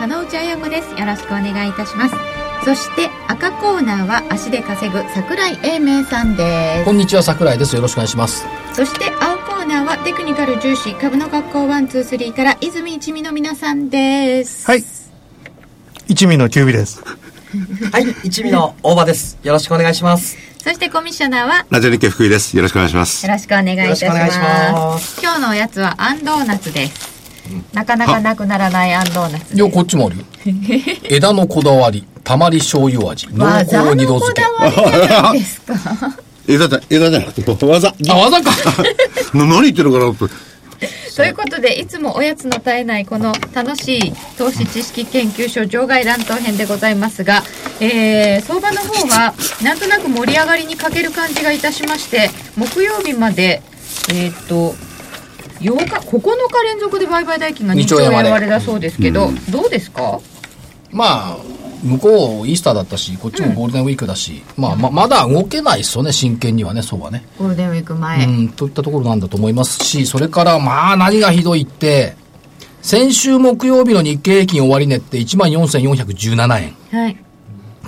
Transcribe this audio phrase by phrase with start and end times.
[0.00, 2.14] レフリー金内彩子ですよろしくお願いいたします
[2.64, 14.84] そして赤コーナーは足で稼ぐ桜井英明さんでこんにちは桜井ですよろしくお願いしますすそして青コーナーはテクニカル重視株の学校123から泉一味の皆さんですはい。
[16.08, 17.04] 一味のキュービです。
[17.92, 19.38] はい、一味の大場です。
[19.44, 20.36] よろしくお願いします。
[20.58, 22.56] そしてコミッショナーはラジオ日経福井です。
[22.56, 23.24] よろしくお願いします。
[23.24, 27.09] よろしくお願いいたします今日のおやつはアンドーナツです
[27.72, 30.24] なかなかなくならないアンドーナツいやこっちもあるよ。
[31.10, 33.28] 枝のこだわりたまり醤油味。
[33.32, 35.74] 濃技厚二度のこ漬だけですか。
[36.48, 37.88] 枝じゃ、枝じゃなくて、技。
[38.08, 38.50] あ技か。
[39.34, 40.28] な何言ってるかなと。
[41.16, 47.42] ということでいつもおやつの絶えないこの楽しい投資知識研究所場外乱闘編でございますが、
[47.80, 53.60] えー相場の方はなんとなく盛り上がりに欠ける感じがいたしまして木曜日まで
[54.08, 54.74] えーっと
[55.60, 60.20] 8日9日連続で売買代金が2 2兆兆円割れだそうですけど、どうですか？
[60.90, 61.36] まあ
[61.82, 67.24] 向こうイースターだったしこっちもゴールデンウィークだし、まあままだ動けないっすよね真剣にはねそうはね。
[67.38, 72.16] ゴールデンウィーク前、うん、といったところなんだと思いますし、それから、まあ、何がひどいって、
[72.82, 76.76] 先週木曜日の日経平均終値って14,417円。
[76.90, 77.16] はい。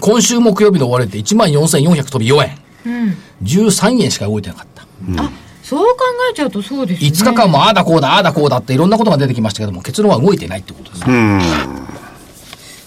[0.00, 2.59] 今週木曜日の終値って14,400飛び4円。
[2.84, 3.17] うん。
[3.43, 4.83] 13円しか動いてなかった。
[5.23, 5.31] あ
[5.73, 11.05] そう考えちゃうとそうですね5日間もああだこうだ、ああだこうだっていろんなことが出てきましたけども、結論は動いてないってことです。
[11.09, 11.41] うん。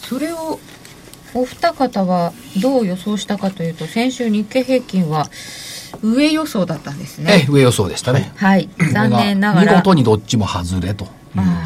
[0.02, 0.60] それを
[1.34, 2.32] お二方は
[2.62, 5.28] どう予想したかというと先週日経平均は
[6.04, 8.32] 上予想だったんですえねえ、上予想でしたね。
[8.36, 11.12] はい残念なが見ら事にどっちも外れといっ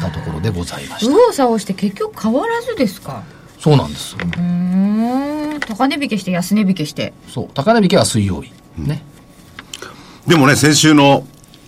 [0.00, 1.10] たところでございました。
[1.10, 3.22] 右往左往して結局変わらずですか？
[3.58, 4.16] そうなんです。
[4.16, 7.48] うーん高値引けして安値引けしてそう。
[7.52, 8.50] 高値引けは水曜日。
[8.78, 9.02] ね。
[10.26, 11.24] でもね、先週の。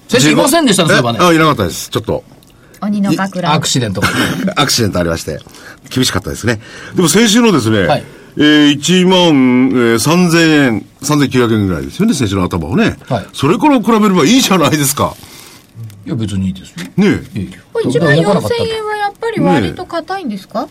[0.09, 1.91] 先週いませんでしたねそういえばねあ、いなかったです。
[1.91, 2.23] ちょっと、
[2.83, 4.09] 鬼のかく乱アクシデントが。
[4.57, 5.41] アクシデントありまして、
[5.89, 6.61] 厳しかったですね。
[6.95, 8.05] でも先週のですね、はい
[8.37, 12.97] えー、1万、えー、3000円、3900円ぐらいですよね、先週の頭はね。
[13.09, 15.15] はいそれから比べればいいじゃないですか。
[16.05, 16.85] いや、別にいいですよ。
[16.97, 17.39] ねえ。
[17.39, 20.69] いいよこれ1万動かなかった4000円はやっぱり割と硬いんですか、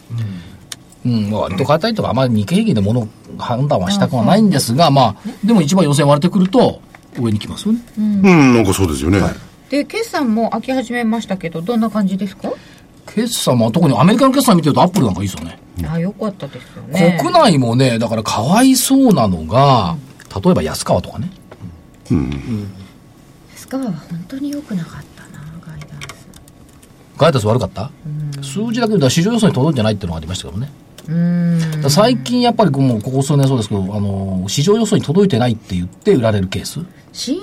[1.06, 6.82] うん、まあ割と硬いとか、あまり日経平均で物判断はしたくはないんですが、まあ、でも1万4000割れてくると、
[7.20, 7.80] 上に来ますよね。
[7.98, 9.20] うん、なんかそうですよね。
[9.70, 12.52] で決算も開き始めましたけどどんな感じですか、
[13.06, 15.60] 決算も、特にアメリカの決算見てるとアップルなんかいいですよね。
[15.88, 19.96] あよかったですよね国内もね、だからかわいそうなのが、
[20.44, 21.32] 例えば安川とかね。
[23.56, 26.28] スカは本当に良くなかったなガイダンス
[27.18, 27.90] ガイダンス悪かった？
[28.42, 30.70] 数字だけで市場予想に届いてないっていうのがありましたけどね。
[31.90, 36.80] 最近やっぱりもうここ数年そうですけど、あの、市場予想に届いてないって言って売られるケース？
[37.12, 37.40] 新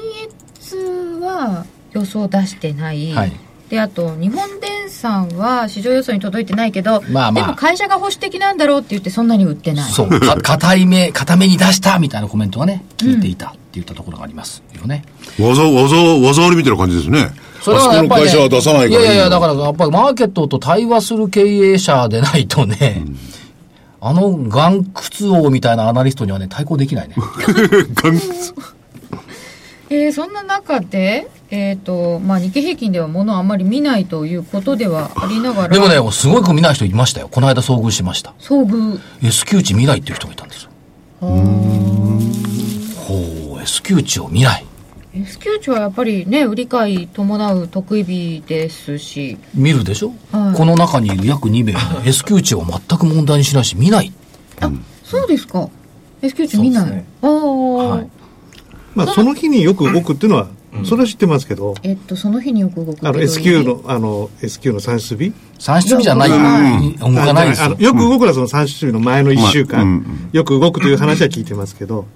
[0.64, 0.76] 越
[1.20, 3.32] は予想出してない、はい。
[3.68, 7.44] であと日本電産は市場予想に届いてないけど、まあまあ。
[7.47, 15.04] でも会社が保守的なんだろうって言ってそんなに売ってないそう、か硬い目、硬めに出したみたいなコメントがね、聞いていたって言ったところがありますよね。
[15.38, 17.30] わざわざ、わざありみたいな感じですね。
[17.60, 19.02] それはやっぱり、ね、会社は出さないから。
[19.02, 23.04] いやいやいや、だかからやっぱりマーケットと対話する経営者でないとね、
[24.00, 24.84] あの岩窟
[25.31, 27.16] 王みたいなアナリストにはね、対抗できないね。
[29.91, 37.28] えーそんな中で、えーとまあ、日経平均では物をあまり見ないということではありながらでもね、すごい見ない人いましたよ。
[37.31, 38.34] この間遭遇しました。
[38.38, 40.71] 遭遇 S q 値見ないっていう人がいたんですよ。
[41.21, 44.65] ほう、S q 値を見ない。
[45.24, 49.36] S q 値はやっぱりね売り買い伴う得意日ですし。
[49.54, 50.56] 見るでしょ、はい。
[50.56, 54.12] この中にいる約2名ね S q 値を全く問題にしないし、見ない。
[54.60, 54.70] あ
[55.03, 55.68] そうですか。
[56.22, 57.04] S q 値見ない、ね。
[57.22, 58.09] ああ、はい。
[58.94, 60.48] まあ、その日によく動くっていうのは、
[60.84, 65.32] それは知ってますけど、えっとその日によく動くあの S q の、あの、S q の算出日？
[65.59, 66.36] 算出日じゃない、動
[67.14, 67.76] かないですよ。
[67.78, 72.06] よく動くのはその算出日の前の1週間、よく動くという話は聞いてますけど、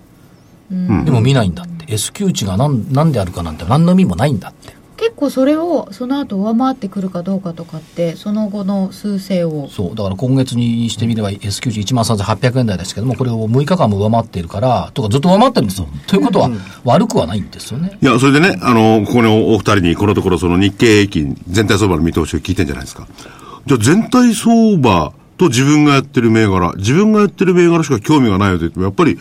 [0.70, 1.62] でも見ないんだ。
[1.62, 1.71] って。
[1.92, 4.82] S q 値が何何であるかなんて何の意味もないんだって。
[5.02, 9.96] 結構それをその後上回ってくるかどうかとかってその後の数勢をそう。
[9.96, 15.88] だから今月にしてみれば S q 1 13,800円台ですけども、これを6日間も上回っているから、とかずっと上回ってるんですよ。
[16.06, 16.50] ということは、
[16.84, 17.98] 悪くはないんですよね。
[18.00, 23.08] いや、それでね、あの、ここにお二人にこのところその日経平均、全体相場の見通しを聞いてんじゃないですか。
[23.66, 29.18] じゃあ全体相場と自分がやってる銘柄、自分がやってる銘柄しか興味がないよと言っても、やっぱり、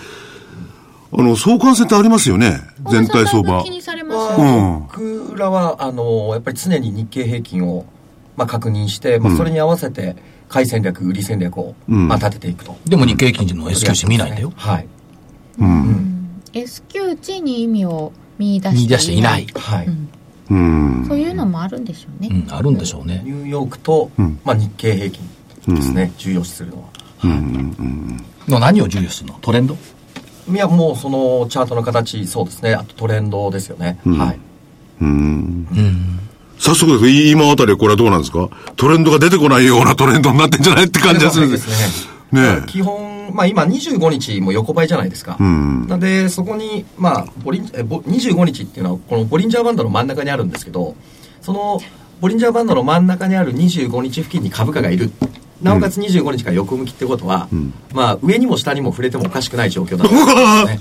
[1.14, 2.60] あの、相関性ってありますよね。
[2.90, 3.64] 全体相場。
[3.64, 7.86] 気にされますうん僕らは、あの、やっぱり常に日経平均を、
[8.38, 10.16] まあ、確認して、まあ、それに合わせて、
[10.48, 12.78] 買い戦略、売り戦略を、んまあ、立てていくと。
[12.86, 14.52] でも日経平均の S q 値見ないんだよ。
[14.56, 14.88] はい。
[16.54, 19.48] S q 値に意味を見出して見出していない。
[19.56, 19.90] はい。
[20.50, 21.06] うん。
[21.08, 23.22] そういうのもあるんでしょうね、うん、あるんでしょうね。
[23.24, 24.12] ニューヨークと、
[24.44, 25.30] まあ、日経平均
[25.76, 26.90] ですね、重要視するのは。
[28.48, 29.40] の何を重要視するの？
[29.42, 29.78] トレンド？
[30.50, 32.74] いや、もうそのチャートの形、そうですね。
[32.74, 34.00] あとトレンドですよね。
[34.06, 34.40] はい。
[36.60, 38.50] 早速ですい今あたりはこれはどうなんですか？
[38.76, 41.68] トレンドが出てこないようなトレンドになってんじゃないって感じがするんです。
[41.68, 42.64] ですねね。
[42.68, 45.36] 基本、まあ今25日も横ばいじゃないですか。
[45.44, 50.96] んなので、そこに、まあ、ボリン、えボ25日っていうのは、このボリンジャーバンドの真ん中にあるんですけど、
[51.42, 51.80] その、
[52.22, 55.12] ボリンジャーバンドの真ん中にある25日付近に株価がいる。
[55.62, 57.48] なおかつ25日から横向きってことは、
[57.94, 60.80] まあ上にも下にも触れてもおかしくない状況だと思うんですね。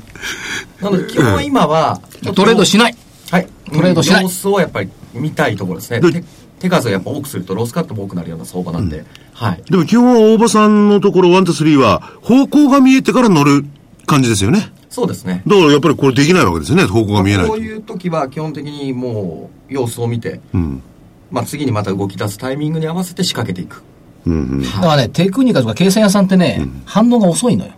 [0.80, 2.00] なので基本は今は、
[2.34, 2.96] トレードしない。
[3.30, 3.46] はい。
[3.72, 6.00] トレードしない様子をやっぱり見たいところですね。
[6.00, 6.24] で手
[6.60, 9.62] 手数をやっぱ多くするとロスカットも多くなるような相場なんで、はい。
[9.70, 13.64] でも基本は大場さんのところ1と3は方向が見えてから乗る
[14.06, 14.72] 感じですよね。
[14.90, 15.42] そうですね。
[15.46, 16.84] だからやっぱりこれできないわけですよね。
[16.84, 17.52] 方向が見えないと。
[17.52, 20.82] こういう時は基本的にもう様子を見て、うん。
[21.30, 23.82] まあ次にまた動き出すタイミングに合わせて仕掛けていく。
[24.26, 24.62] うんうん。
[24.62, 27.72] だからね、テクニカルとか計算屋さんってね、反応が遅いのよ。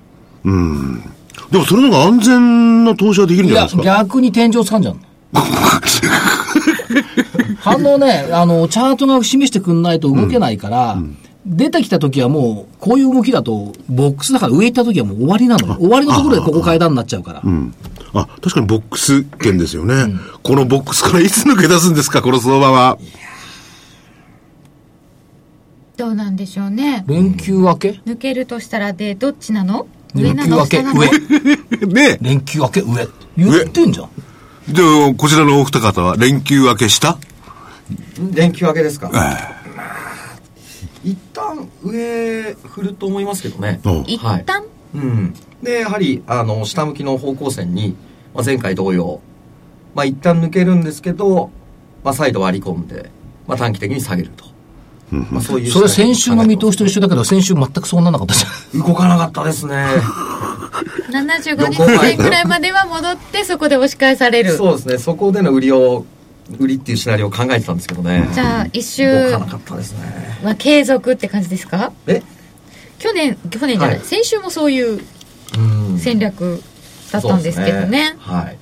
[0.44, 1.02] うん。
[1.50, 3.98] でもそれの方が安全な投資はできるんいやじゃないです、か？
[4.04, 5.00] 逆に天井掴んじゃうの。
[7.60, 10.98] 反応ね、あの、チャートが示してくんないと動けないから、
[11.46, 15.76] 出てきた時はもう、こういう動きだと、ボックスだから上行った時はもう終わりなのよ。
[15.78, 17.42] 終わりのところでここ階段になっちゃうから。
[17.44, 17.74] うん。
[18.14, 19.94] あ、確かにボックス圏ですよね。
[20.42, 22.98] このボックスからいつ抜け出すんですか、この相場は。
[25.96, 27.04] どうなんでしょうね。
[27.06, 28.00] 連休明け？
[28.06, 29.86] 抜けるとしたらでどっちなの？
[30.14, 30.82] 上なの連休明け？
[30.82, 31.00] 下なの？
[31.00, 31.86] 上。
[31.86, 32.18] ね。
[32.20, 32.80] 連休明け？
[32.80, 33.08] 上。
[33.36, 34.08] 言ってんじゃん。
[34.72, 37.18] で、こちらのお二方は連休明けした？
[38.32, 39.10] 連休明けですか、
[41.04, 43.80] 一旦上振ると思いますけどね。
[43.84, 44.44] お一はい。
[44.46, 45.34] 旦、うん。
[45.62, 47.96] で、やはり、あの、下向きの方向線に、
[48.34, 49.20] まあ、前回同様、
[49.94, 51.50] まあ一旦抜けるんですけど、
[52.04, 53.10] まあ再度割り込んで、
[53.46, 54.44] まあ短期的に下げると。
[55.30, 55.70] まあそういう。
[55.70, 58.82] それ先週の見通しと一緒だけど、先週全くそうならなかったじゃん。
[58.86, 59.84] 動かなかったですね。
[61.10, 64.98] 75日線くらいまでは戻ってそこで押し返されるそうですね。
[64.98, 66.04] そこでの売りを、
[66.58, 68.28] 売りっていうシナリオを考えてたんですけどね。
[68.32, 70.38] じゃあ一周動かなかったですね。
[70.42, 71.92] は継続って感じですか？
[72.06, 72.22] え？
[72.98, 75.00] 去年去年じゃない、はい先週もそういう
[75.58, 76.62] うん戦略
[77.10, 78.58] だったんですけどねすはい。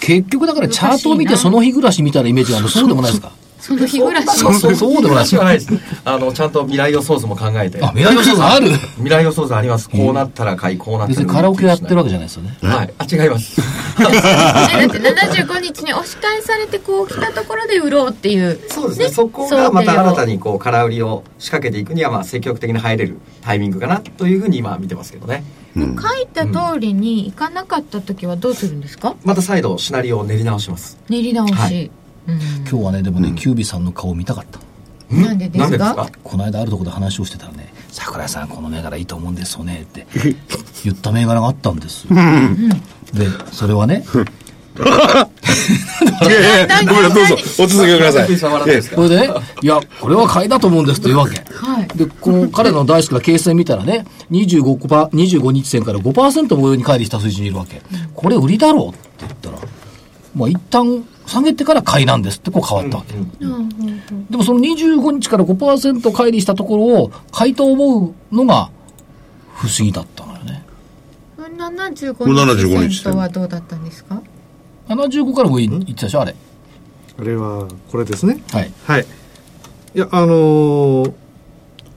[0.00, 3.32] 結局だからチャートを見てその日暮らしみたいなイメージがあるのそうでもないですか？
[3.60, 5.68] その日暮らしそうそうそうでもないないです。
[6.04, 7.78] あの、ちゃんと未来予想図も考えて。
[7.82, 8.70] あ、未来予想図ある？
[8.96, 9.88] 未来予想図あります。
[9.90, 12.56] こうなったら買い、こうなったら別にカラオケやってるわけじゃないですよね。
[12.62, 12.94] はい。
[12.98, 13.60] あ、違います。
[14.00, 19.04] ねだって75日に押し返されてこう来たところで売ろうっていうそうですね。
[19.06, 25.44] ねそこがまた新たにこう、空売りを仕掛けていくには、まあ、積極的に入れるタイミングかなというふうに今見てますけどね。
[25.76, 29.14] 書いた通りにいかなかった時はどうするんですか？
[29.24, 30.98] また再度シナリオを練り直します。
[31.08, 31.90] 練り直し、はい
[32.28, 32.38] うん。
[32.38, 34.58] 今日はね、でもね、キュービーさんの顔見たかった。
[35.14, 35.58] なんでですか？
[35.58, 36.08] なんでですか？
[36.22, 40.06] この間あるところで話をしてたらね、桜井さんこの銘柄いいと思うんですよねって
[40.84, 42.06] 言った銘柄があったんです。
[42.08, 42.14] で、
[43.52, 44.04] それはね、
[46.22, 48.24] いやいや、 ごめんなさい、どうぞ、お続けください。
[48.24, 48.96] 福井さん笑ってんですか？
[48.96, 49.28] それでね、
[49.62, 51.42] いや、これは買いだと思うんですというわけ。
[51.54, 51.98] はい。
[51.98, 57.82] で、この彼の大好きな経線見たらね、25パ、25日線から5%も上に返りした水準にいるわけ。
[58.14, 59.56] これ売りだろうって言ったら、
[60.34, 63.14] まあ一旦下げてから買いなんですってこう変わったわけ。
[64.30, 68.70] でもその25日から5%乖離したところを買いと思うのが
[69.54, 70.64] 不思議だったのよね。
[71.38, 74.22] 7575日はどうだったんですか
[74.88, 76.34] ？75から上に行ってたでしょ、あれ。
[77.18, 78.72] あれはこれですねはい。
[78.86, 79.06] はい
[79.94, 81.12] いやあのー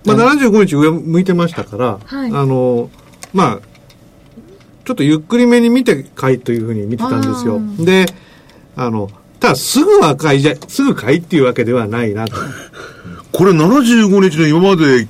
[0.05, 2.89] まあ、75日上向いてましたから、はいあのー
[3.33, 3.72] まあ
[4.85, 7.59] ちょっとゆっくりめに見て買いというふうに見てたんですよ。
[7.79, 8.05] あで
[8.75, 9.09] あの
[9.39, 12.35] ただすぐは買いじゃすぐ買いっていうわけではないなと。
[13.33, 15.07] これ75日の今まで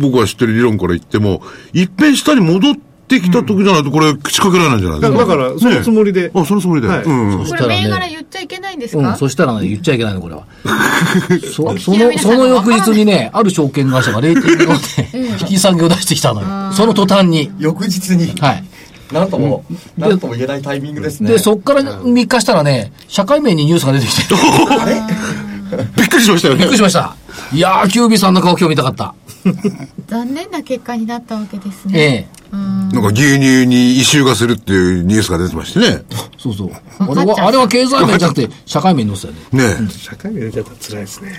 [0.00, 1.42] 僕が知ってる理論から言っても、
[1.72, 2.74] 一遍下に戻っ
[3.08, 5.18] てきた時じゃないとこれ仕掛けられないんじゃないですか。
[5.18, 6.88] だだからそのつもりで、ねあ、そのつもりで。
[6.88, 7.02] はい。
[7.02, 7.44] うん。
[7.44, 7.82] そしたらね。
[7.82, 10.46] れ銘柄言っちゃいけないんですか、うん、そしたらね、言っちゃいけないの、これは。
[11.52, 16.72] そその、その翌日にね、ある証券会社がレーティングをね、引き下げを出してきたのよ。
[16.72, 17.50] その途端に。
[17.58, 18.64] 翌日に、はい。
[19.12, 19.64] なんとも、
[19.96, 21.30] なんとも言えないタイミングですね。
[21.30, 24.34] で、そっから3日したらね、社会面にニュースが出てきて、
[25.96, 26.76] びっくりしましたよねびっくり。
[26.76, 27.16] しました。
[27.52, 29.14] いやー、キュービーさんの顔今日見たかった。
[30.08, 32.28] 残念な結果になったわけですえね。
[32.32, 32.36] え。
[32.52, 36.04] なんか牛乳に異臭がするっていうニュースが出てましてね。
[36.38, 36.70] そうそう。
[36.98, 39.84] あれは、あれは経済面じゃなくて、社会面に載せたよね。
[39.84, 41.32] ね社会面出ちゃったら辛いですね。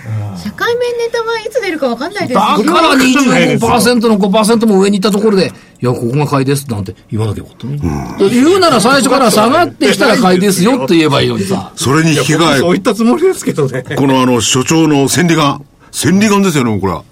[0.44, 5.52] 社会面ネタはいつ出るかわかんないですだから25%の5%も上に行ったところで、
[5.82, 7.78] いや、ここが買いですなんて言わなきゃよかったね。
[8.20, 11.72] で言うなら最初から下がってきたら買いですよって言えばいいのにさ。
[11.76, 13.84] それに引き僕そう換言ったつもりですけどね。
[13.90, 15.67] え、このあの、所長の千里眼。
[15.92, 17.04] 千里眼ですよね、もうこれは。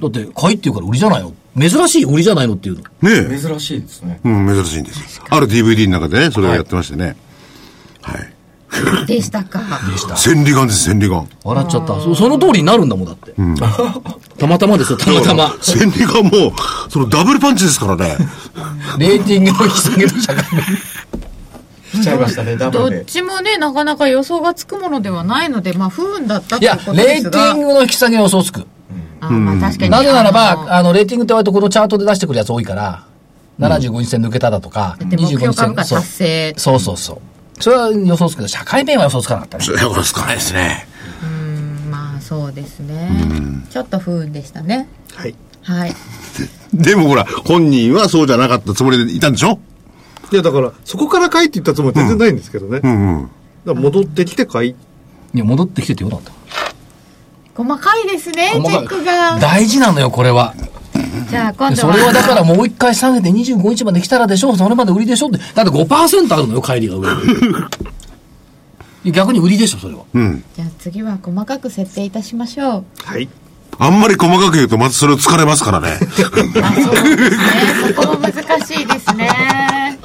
[0.00, 1.32] だって、買いって言うから売りじゃないの？
[1.56, 2.80] 珍しい売りじゃないのっていうの。
[2.80, 3.38] ねえ。
[3.38, 4.20] 珍しいですね。
[4.24, 5.24] うん、珍しいんですよ。
[5.30, 7.16] ある DVD の中でね、それをやってましてね。
[8.02, 9.06] はい。
[9.06, 9.60] でしたか。
[10.16, 11.28] 千里眼です、千里眼。
[11.44, 12.00] 笑っちゃった。
[12.00, 13.32] そその通りになるんだもん、だって。
[14.36, 15.54] たまたまですよ、たまたま。
[15.60, 16.52] 千里眼も、
[16.88, 18.16] そのダブルパンチですからね。
[18.98, 20.64] レーティングの引き下げの社会面。
[21.94, 23.04] 来ちゃいましたね、ダブどっ。
[23.04, 27.30] ちもね、なかなか予想がつくものではないので、まあ、不運だったいやという、ことレーですが。
[27.30, 28.66] ティングの引き下げは予想つく。
[29.20, 29.90] あーまあ確かに。
[29.90, 33.04] なぜならあば、あの、レーティングって割とこのチャートで出してくるやつ多いから、
[33.60, 36.54] 75日線抜けただとか、の、で目標25日線株価達成。
[36.56, 37.62] そうそうそう。
[37.62, 39.64] それは予想つくけど、社会面は予想つかなかったね。
[39.64, 40.86] それはこれつかないですね。
[41.90, 43.10] まあ、そうですね。
[43.70, 44.88] ちょっと不運でしたね。
[45.14, 45.34] はい。
[45.62, 45.94] はい。
[46.74, 49.58] でもほら、本人はそうじゃなかったつもりでいたんでしょ？
[50.34, 52.80] いや、だから、そこから買いって言ったつもり全然ないんですけどね。
[52.80, 53.30] だかうんうん。
[53.66, 54.70] ら戻ってきて買い。
[54.70, 56.32] いや、戻ってきててよかった。
[57.54, 59.38] 細かいですね、チェックが。
[59.38, 60.54] 大事なのよ、これは。
[61.30, 61.96] じゃあ、今度そは。
[61.96, 65.38] れはだからもう一回下げて25日まで来たらでしょう、それまで売りでしょって。
[65.54, 67.08] だって5%あるのよ、帰りが上
[69.12, 70.00] 逆に売りでしょ、それは。
[70.14, 70.44] うん。
[70.56, 72.84] じゃあ次は細かく設定いたしましょう。
[73.04, 73.28] はい。
[73.78, 75.98] あんまり細かく言うとまたそれを疲れますからね。
[76.62, 76.72] あ
[77.94, 78.32] そこも難
[78.66, 79.98] しいですね。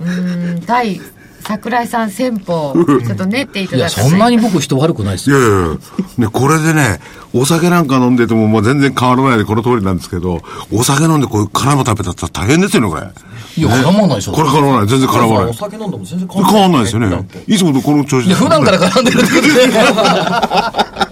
[0.00, 1.00] うーん、対
[1.42, 5.38] 桜井さん戦法、ちょっと練っていたいや、だくそんなに僕人悪くないですよ。
[5.38, 5.76] いやいやいや
[6.18, 7.00] ね、これでね、
[7.34, 10.40] お酒なんか飲んでてももう全然変わらないでこの通りなんですけど、
[10.72, 13.02] お酒飲んでこういう辛も食べたったら大変ですよね、これ。
[13.56, 14.32] いや、絡まないでしょ。
[14.32, 14.86] これ絡まない。
[14.86, 15.52] 全然絡まないお。
[15.52, 17.28] 酒飲んでも全然変わんないですよね。
[17.46, 19.42] いつもとこの調子いや、普段から絡んでるってこと
[21.06, 21.11] で。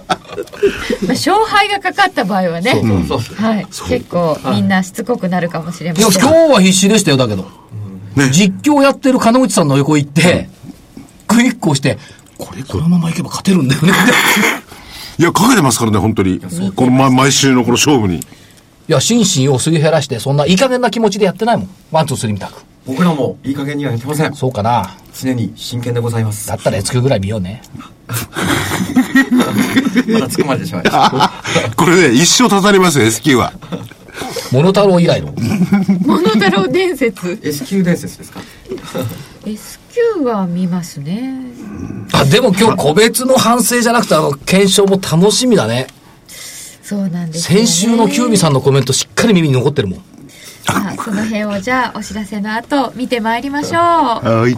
[1.07, 6.21] まあ勝敗がかかった場合はね、はい、結構みんなしつこくなるかもしれまいや、せん。
[6.21, 7.45] 今日は必死でしたよ、だけど。
[8.15, 10.49] ね実況やってる金内さんの横行って、
[11.27, 11.97] クイックをして、
[12.37, 13.93] これこのまま行けば勝てるんだよね。
[15.17, 16.41] いや、かけてますからね、本当に。
[16.75, 18.17] この、ま、毎週のこの勝負に。
[18.17, 18.21] い
[18.87, 21.69] や、心身をすり減らして、そんないい加減な気持ちでやってないもん。
[21.91, 22.63] ワン、ツー、スリーみたく。
[22.85, 24.33] 僕らもいい加減にはやってません。
[24.33, 24.97] そうかな。
[25.19, 26.47] 常に真剣でございます。
[26.47, 27.61] だったら S q ぐらい見ようね。
[29.31, 31.31] まだ突っ込まれてしまいました。
[31.75, 33.53] これね、一生刺さりますよ、S q は。
[34.51, 35.33] モノ太郎以来の。
[36.05, 37.39] モノタロウ伝説。
[37.41, 38.41] S q 伝説ですか
[39.45, 41.33] ？S q は見ますね。
[42.11, 45.87] あ、でも今日個別の反省じゃなくて、あの、検証も楽しみだね。
[46.83, 47.65] そうなんですよ、ね。
[47.65, 49.99] 先週のキュービさんのコメントしっかり耳に残ってるもん。
[50.63, 53.81] さあその辺をじゃあお知らせの後見てまいりましょう。
[53.81, 54.55] はい。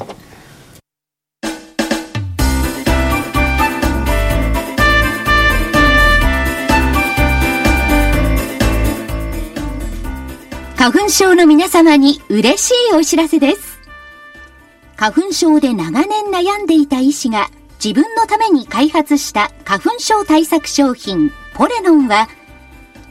[10.83, 13.79] 花粉症の皆様に嬉しいお知らせです。
[14.97, 17.47] 花粉症で長年悩んでいた医師が
[17.81, 22.27] 自分のために開発した花粉症対策商品ポレノンは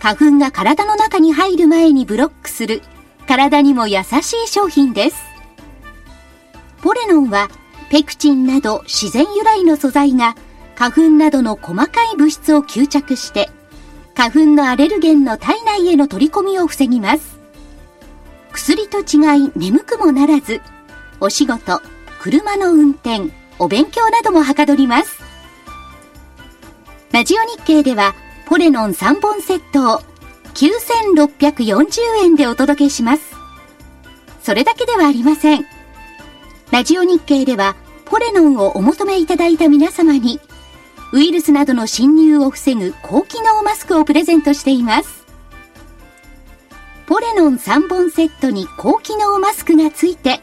[0.01, 2.83] 花粉が体の中に入る前にブロックする
[3.27, 5.17] 体にも優しい商品です。
[6.83, 7.49] ポレノンは
[7.89, 10.37] ペクチンなど自然由来の素材が
[10.75, 13.49] 花粉などの細かい物質を吸着して
[14.15, 17.32] 花粉のアレルゲンの体内への取り込みを防ぎます。
[18.53, 20.61] 薬と違い眠くもならず、
[21.21, 21.81] お仕事、
[22.21, 25.21] 車の運転、お勉強などもはかどります。
[27.13, 28.15] ラジオ日経では、
[28.47, 30.01] ポレノン3本セットを
[30.55, 33.35] 9640円でお届けします。
[34.43, 35.67] それだけではありません。
[36.71, 40.41] ラジオ日経では、ポレノンをお求めいただいた皆様に、
[41.13, 45.22] ウイルスなどの侵入を防ぐ高機能マスクをプレゼントしています。
[47.07, 50.41] ポレノン3本セットに高機能マスクがついて、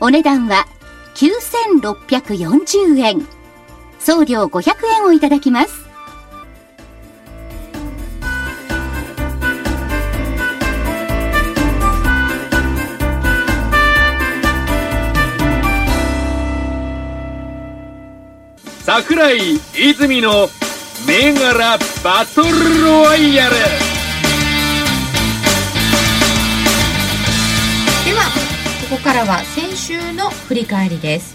[0.00, 0.66] お値段は
[1.14, 3.26] 9640円。
[3.98, 5.86] 送料500円をいただきます。
[18.84, 20.48] 桜井泉の
[21.06, 23.95] 銘柄バトルロワイヤル
[28.88, 31.34] ここからは先週の振り返りです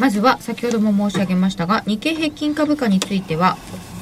[0.00, 3.56] まずは先ほども申し上げましたが日経平均株価については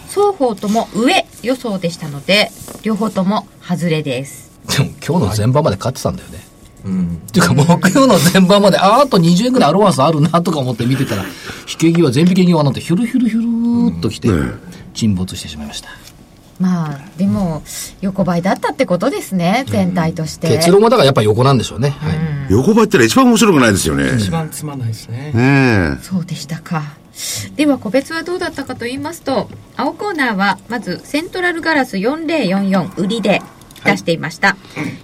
[0.08, 2.50] 双方とも上予想でしたので
[2.82, 6.38] 両方とも外れですでも今日の前場まで勝ってたんだよね。
[6.84, 14.28] うんっていうか、木曜の前場まで、あーあと20円ぐらいアロワンスあるなとか思って見てたら、引け際、全引け際なんてヒュルヒュルヒュルーっと来て、
[14.94, 15.88] 沈没してしまいました。
[16.60, 17.62] まあでも
[18.02, 21.90] 横ばいだったってことですね全体として、結論はだからやっぱ横なんでしょうね。
[21.90, 22.52] はい。
[22.52, 24.16] 横ばいってのは一番面白くないですよね。
[24.16, 25.32] 一番つまんないですね。
[25.32, 26.82] ねそうでしたか。
[27.56, 33.42] では個別はどうだったかと言いますと青コーナーはまずセントラルガラス4044売りで
[33.84, 34.56] 出していました、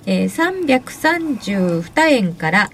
[0.06, 2.70] えー332円から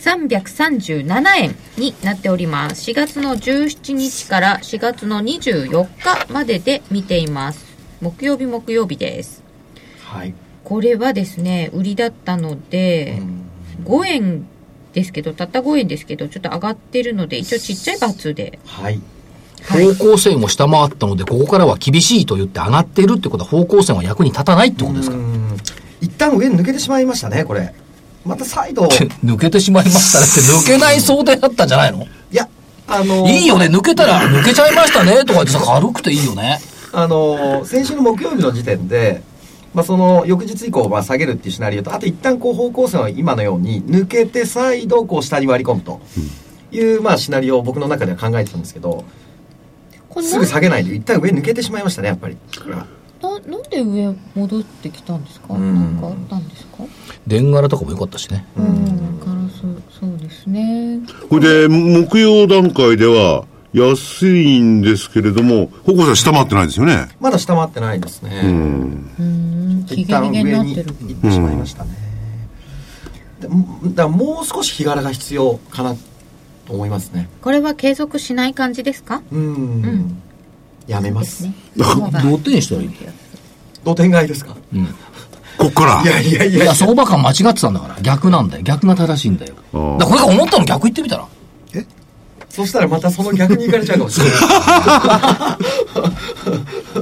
[0.00, 2.90] 337円になっております。
[2.90, 5.86] 4月の17日から4月の24
[6.26, 7.64] 日までで見ています。
[8.00, 9.42] 木曜日木曜日です。
[10.02, 10.34] はい。
[10.64, 13.20] これはですね売りだったので、
[13.84, 14.46] 5円
[14.94, 18.58] ですけどたった5円ですけどちょっと上がってるので一応ちっちゃい×で。
[18.64, 19.00] はい。
[19.68, 25.16] 方向線を下回ったので、ここからは厳しいと言って上がっているってことは方向線は役に立たないってことですか？
[25.16, 25.56] うん。
[26.00, 27.74] 一旦上に抜けてしまいましたねこれ
[28.24, 28.84] また再度。
[29.24, 32.06] 抜けてしまいましたねって、抜けない想定だったんじゃないの？
[32.30, 32.48] いや
[32.86, 35.12] あのいいよね、抜けたら、抜けちゃいましたね。
[35.20, 36.60] とか言ってさ、軽くていいよね。
[36.92, 39.22] あの先週の木曜日の時点で、
[39.72, 46.00] まあ、その翌日以降まあ下げるっていうシナリオとあと一旦こう方向線は今のように抜けて再度こう下に割り込むと。
[46.72, 49.04] いう、まあ、シナリオを僕の中では考えてたんですけど
[50.22, 52.36] すぐ下げないで一旦上抜けてしまいましたねやっぱり。
[52.62, 52.86] これは
[53.22, 55.74] ななんで上戻ってきたんですか、うん。
[55.74, 56.84] なんかあったんですか？
[57.26, 58.46] 電柄とかも良かったしね。
[58.56, 59.60] うんガラス
[60.00, 61.00] そうですね。
[61.28, 67.08] これで、木曜段階では安いんですけれども、方向性は下回ってないですよね？
[67.20, 69.84] まだ下回ってないですね、うん。
[69.86, 70.94] ヒゲヒゲになってる。
[71.00, 71.90] 行ってしまいましたね、
[73.40, 75.94] でもだからもう少し日柄が必要かな
[76.66, 77.28] と思いますね。
[77.42, 79.22] これは継続しない感じですか？
[79.30, 80.22] うん、ん
[80.90, 82.90] やめまですすね方がどう点したらいい
[83.84, 84.56] 土天買いですか
[85.56, 86.02] こっから。
[86.02, 87.96] いやいやいやいや、相場感間違ってたんだから。
[88.00, 88.62] 逆なんだよ。
[88.62, 89.54] 逆が正しいんだよ。
[89.72, 91.28] だからこれが思ったの逆言ってみたら。
[92.48, 94.36] そしたらまたその逆に行かれちゃうかもしれない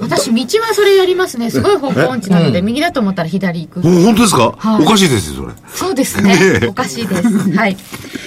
[0.01, 1.51] 私道はそれやりますね。
[1.51, 3.81] すごい方向音痴なので右だと思ったら左行く。
[3.81, 4.85] お本当ですか、はい。
[4.85, 5.55] おかしいですよ、それ。
[5.73, 6.35] そうですね。
[6.35, 6.67] ねえ。
[6.67, 7.53] おかしいです。
[7.53, 7.77] はい、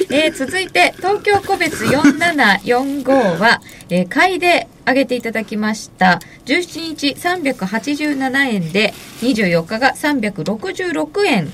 [0.10, 6.20] えー続いて東京個別4745は、えー買いで上げていただきました。
[6.46, 11.52] 17日387円で24日が366円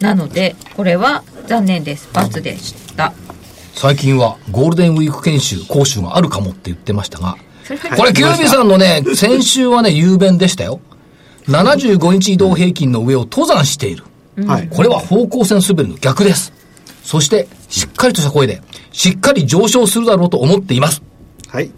[0.00, 3.12] なのでこれは残念です×でした。
[3.74, 7.36] 最近はゴールデンウィーク研修、講習があるかもって言ってましたが、
[7.96, 10.80] これ、キュービさんのね、先週はね、雄弁でしたよ。
[11.48, 14.04] 75日移動平均の上を登山している。
[14.46, 14.68] はい。
[14.68, 16.52] これは方向線滑りの逆です。
[17.02, 21.02] そして、しっかりとした声で、しっかり上昇するだろうと思っています。
[21.48, 21.70] はい。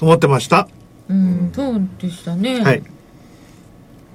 [0.00, 0.68] 思ってました。
[1.08, 2.82] うんそうでしたねはい。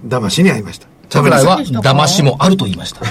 [0.08, 0.88] 騙しに遭いました。
[1.10, 3.02] 桜井は騙しもあると言いました。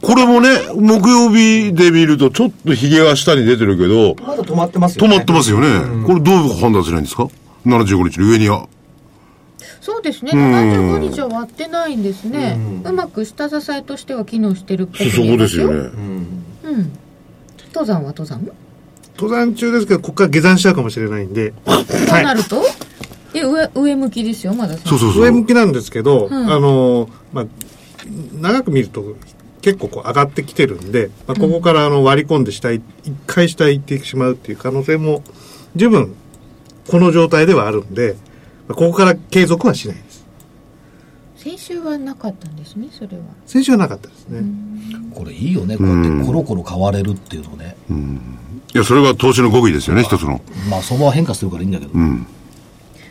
[0.00, 5.14] これもね、木曜日で見ると、ちょっと髭が下に出てるけど、まだ止まってますよね。
[5.14, 6.06] 止まってますよね。
[6.06, 7.28] これどう判断すればいいんですか
[7.66, 8.68] ?75 日の上には。
[9.80, 10.32] そうですね。
[10.32, 12.58] 75日は割ってないんですね。
[12.84, 15.66] うまく下支えとしては機能してるっぽくそ見えますよ。
[15.66, 15.90] こですよね。
[16.64, 16.92] うん。
[17.72, 18.50] 登山は登山？
[19.16, 22.62] 登山中ですけど、ここから下山しちゃうかもしれないんで、 となると、
[23.34, 25.22] え上上向きですよまだそうそうそう。
[25.22, 26.32] 上向きなんですけど、ん。
[26.32, 27.46] あの、まあ、
[28.40, 29.16] 長く見ると
[29.62, 32.84] 結構こう上がってきてるんで、まあ、ここからあの割り込んで下へ、一
[33.26, 35.22] 回下へ行ってしまうっていう可能性も
[35.76, 36.14] 十分
[36.88, 38.16] この状態ではあるんで、
[38.68, 40.18] まあここから継続はしないです。
[41.36, 44.42] 先週はなかったんですねそれは先週はなかったですね。
[45.14, 45.76] これいいよね。
[45.76, 47.76] こうやってコロコロ変われるっていうのね。
[48.74, 50.40] いや、それが投資の極意ですよね、一つの。
[50.68, 51.92] まあ、相場は変化するからいいんだけど。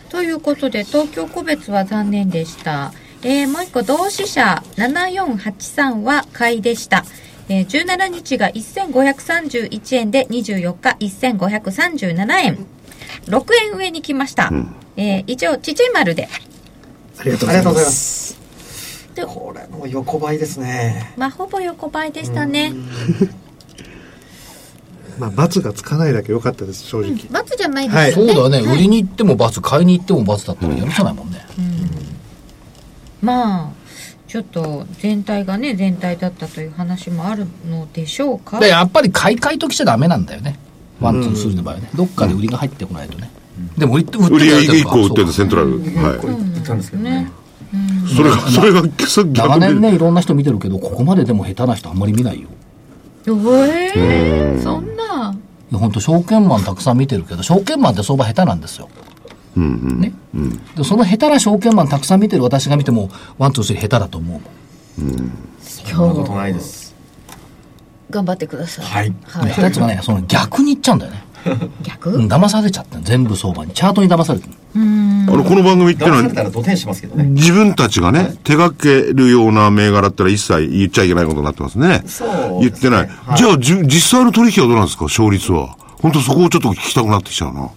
[0.10, 7.04] ということで東京個別は残念でした、えーもう一個同志社7483は買いでした、
[7.50, 12.66] えー17日が1531円で24日1537円。
[13.26, 14.52] 6円上に来ました、
[14.96, 16.30] えー以上ちちい丸で。
[17.20, 17.74] ありがとうございま。
[17.74, 18.34] ます。
[18.34, 18.38] す
[19.16, 21.14] でこれも横ばいですね。
[21.18, 22.74] まあほぼ横ばいでしたね。
[25.18, 27.16] まあ、罰がつかないだけ良かったです、正直。
[27.32, 28.68] 罰じゃないですよね、そうだよね。
[28.68, 28.78] はい。
[28.78, 31.44] 売りに行っても罰、買いに行っても罰だったらやるじゃないもんね。
[33.22, 33.72] まあ
[34.28, 40.60] ちょっと全体がね全体だったという話もあるのでしょうかで、やっぱり買い替えときちゃダメなんだよね。
[41.00, 41.90] ワン、ツー、スリーの場合はね。
[41.96, 43.30] どっかで売りが入ってこないとね。
[43.78, 45.72] でも売って、売って売り上げくれてるか以降売ってるセントラル。
[45.72, 45.82] はい。
[45.84, 47.32] 言ったんですけどね
[48.16, 48.82] それが、それが。
[49.34, 52.48] 長年ね、いろんな人見てるけど、ここまででも下手な人あんまり見ないよ。
[53.28, 53.92] え
[54.58, 55.36] えそんな
[55.70, 58.90] いや、本当証券マンたくさん見てるけど、証券マンって相場下手なんですよ。
[59.56, 60.14] ね。
[60.76, 64.42] でその下手な証券マンたくさん見てる私が見ても、ワン、ツー、スリー下手だと思
[65.00, 65.32] うもん。
[65.62, 66.96] そんなことないです
[68.10, 71.24] 頑張ってくださいはいはい下手やつがね、その逆に行っちゃうんだよね。
[71.82, 73.72] 逆、うん、騙されちゃってん全部相場に。
[73.72, 82.04] チャートに騙されてるあの、この番組ってのは、騙されたら土天しますけどね自分たちがね、手掛けるような銘柄ってのは一切言っちゃいけないことになってますね。
[82.06, 82.30] そう
[82.60, 83.08] ね言ってない。
[83.08, 85.06] はいじゃあ、じゅ実際の取引はどうなんですか？
[85.06, 85.78] 勝率は。
[86.02, 87.70] 本当そこをちょっと聞きたくなってきちゃうな。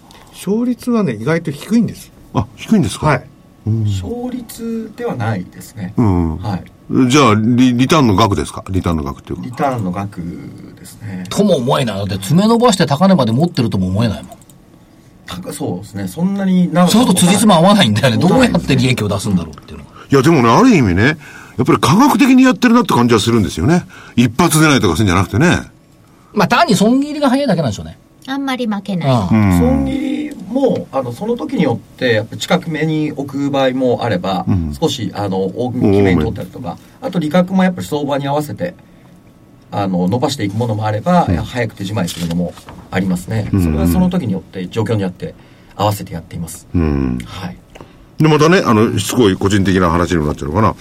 [0.43, 2.11] 勝率はね、意外と低いんです。
[2.33, 3.07] あ、低いんですか？
[3.07, 3.23] はい。
[3.65, 6.37] 勝率ではないですねうん。
[6.37, 6.63] はい
[7.07, 8.65] じゃあリ、リターンの額ですか？
[8.69, 9.43] リターンの額っていうか。
[9.45, 10.19] リターンの額
[10.75, 11.97] ですねとも思えない。
[11.97, 14.37] だって爪伸ばして高値まで持ってるとも思えないもん。
[15.27, 18.17] 高そうですねそんなに長くそうと辻褄合わないんだよね。
[18.17, 19.91] どうやって利益を出すんだろうっていうのが。
[20.11, 21.17] いや、でもね、ある意味ね、やっ
[21.65, 23.85] ぱり科学的にやってるなって感じはするんですよね。
[24.17, 25.71] 一発出ないとかするんじゃなくてね。
[26.33, 27.97] まあ単に損切りが早いだけなんでしょうね。
[28.27, 29.59] あんまり負けない、うん。
[29.59, 30.20] 損切り
[30.51, 34.45] もあのその時によって近く目に置く場合もあれば、
[34.79, 38.75] 少しあの大きめに取ったりとかあと利確もやっぱり相場に合わせて
[39.71, 42.53] あの伸ばしていくものもあれば、早く手締まいするのも
[42.91, 45.33] ありますね、それはその時によって状況によって
[45.75, 47.19] 合わせてやっています、うん。
[47.25, 47.57] はい。
[48.17, 50.75] で、またね、あの、しつこい個人的な話にもなっちゃうのかな。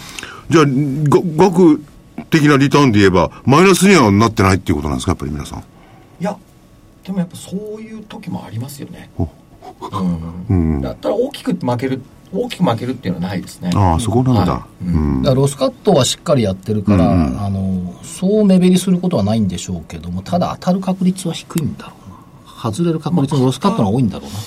[0.50, 1.80] じゃあ、が額
[2.28, 5.60] 的なリターンで言えば、マイナスにはなってないっていうことなんですか、やっぱり皆さん。
[5.60, 5.62] い
[6.24, 6.36] や
[7.04, 9.10] でもやっぱそういう時もありますよね。
[9.16, 9.26] お
[9.80, 10.80] うんうん。
[10.80, 14.52] だったら大きく負ける大きく負けるっていうのはないですねああ、そこなんだ。
[14.52, 15.22] はいうん。
[15.22, 22.10] だからロスカットはしっかりやってるから、あの、そう目減りすることはないんでしょうけども、ただ当たる確率は低いんだろう
[22.46, 22.70] な。
[22.70, 24.38] 外れる確率のロスカットが多いんだろうな。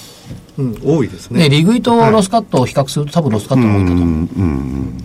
[0.55, 1.49] うん、多いですね、ね。
[1.49, 4.05] 利食いとロスカットを比較すると多分ロスカットが多いかと思う。
[4.05, 5.03] うん、うん。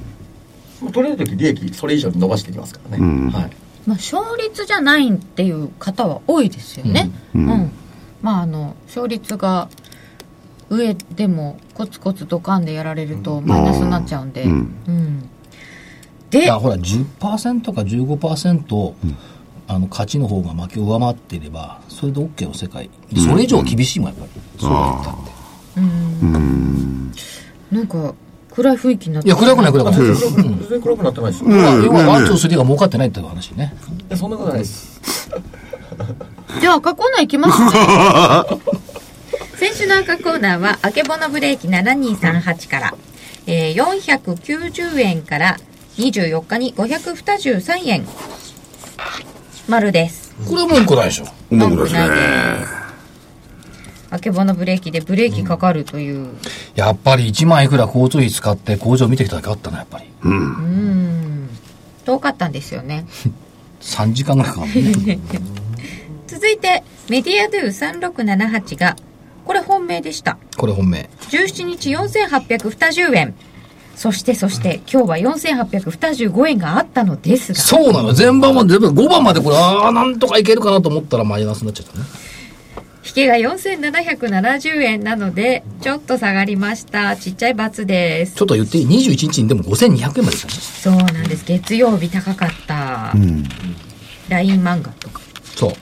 [0.83, 3.51] もう取れる時利益それ以上に伸ばしていきますからね、うんはい
[3.87, 7.11] まあ、勝率じゃないっていう方は多いですよね。
[7.35, 7.73] うん。
[8.21, 9.69] まあ、あの、勝率が
[10.71, 14.45] 上でもコツコツドカンでやられるとマイナスになっちゃうんで。
[14.45, 14.57] ううん。
[14.57, 15.29] ん。
[16.31, 18.93] でいや、、ほら、10%か15%、
[19.67, 22.91] あの、勝ちの方が負けを上回っていれば、それで OK の世界。
[23.17, 24.31] それ以上厳しいもん、やっぱり。
[24.61, 24.73] そう。
[24.73, 25.15] は言ったっ
[27.71, 27.77] て。
[27.77, 28.15] なんか、
[28.51, 30.01] 暗い雰囲気になっていや、暗くない暗くない。
[30.01, 33.75] 全然暗くなってないですよ、要は、要はワン、ツー、スリーが儲かってないっていう話ね。
[34.09, 35.01] いやそんなことないです。
[36.61, 37.71] じゃあ赤コーナーいきますね
[39.59, 42.95] 先週の赤コーナーは、あけぼのブレーキ7238から、
[43.49, 45.57] えー、490円から
[45.97, 48.07] 24日に523円。
[49.69, 50.33] 丸です。
[50.49, 51.25] これは文句ないでしょ。
[51.51, 52.73] 文句ないです。
[54.11, 56.29] あけぼのブレーキでブレーキかかるという。
[56.77, 60.05] やっぱり1万いくら交通費使って工場見てきただけあったな、やっぱり。
[60.23, 61.49] うん。
[62.05, 63.07] 遠かったんですよね。
[63.83, 64.73] 3時間ぐらいかかる
[65.05, 65.19] ね。
[66.29, 68.95] 続いて、メディアドゥ3678が、
[69.49, 70.37] これ本命でした。
[70.59, 71.09] これ本命。
[71.31, 73.35] 17日4820円。
[73.97, 78.13] そしてそして今日は4825円があったのですが、そうなの。
[78.13, 82.05] 全番まで、全部5番までこれ、ああ、なんとかいけるかなと思ったらマイナスになっちゃったね。
[83.07, 87.17] 引けが4770円なので、ちょっと下がりました。
[87.17, 88.45] ちっちゃい×ですちょ。
[88.45, 90.53] っと言っていい ?21 日にでも5200円までしたね。
[90.53, 91.45] そうなんです。
[91.47, 93.15] 月曜日高かった。
[94.29, 95.23] LINE 漫画とか。
[95.57, 95.73] そう。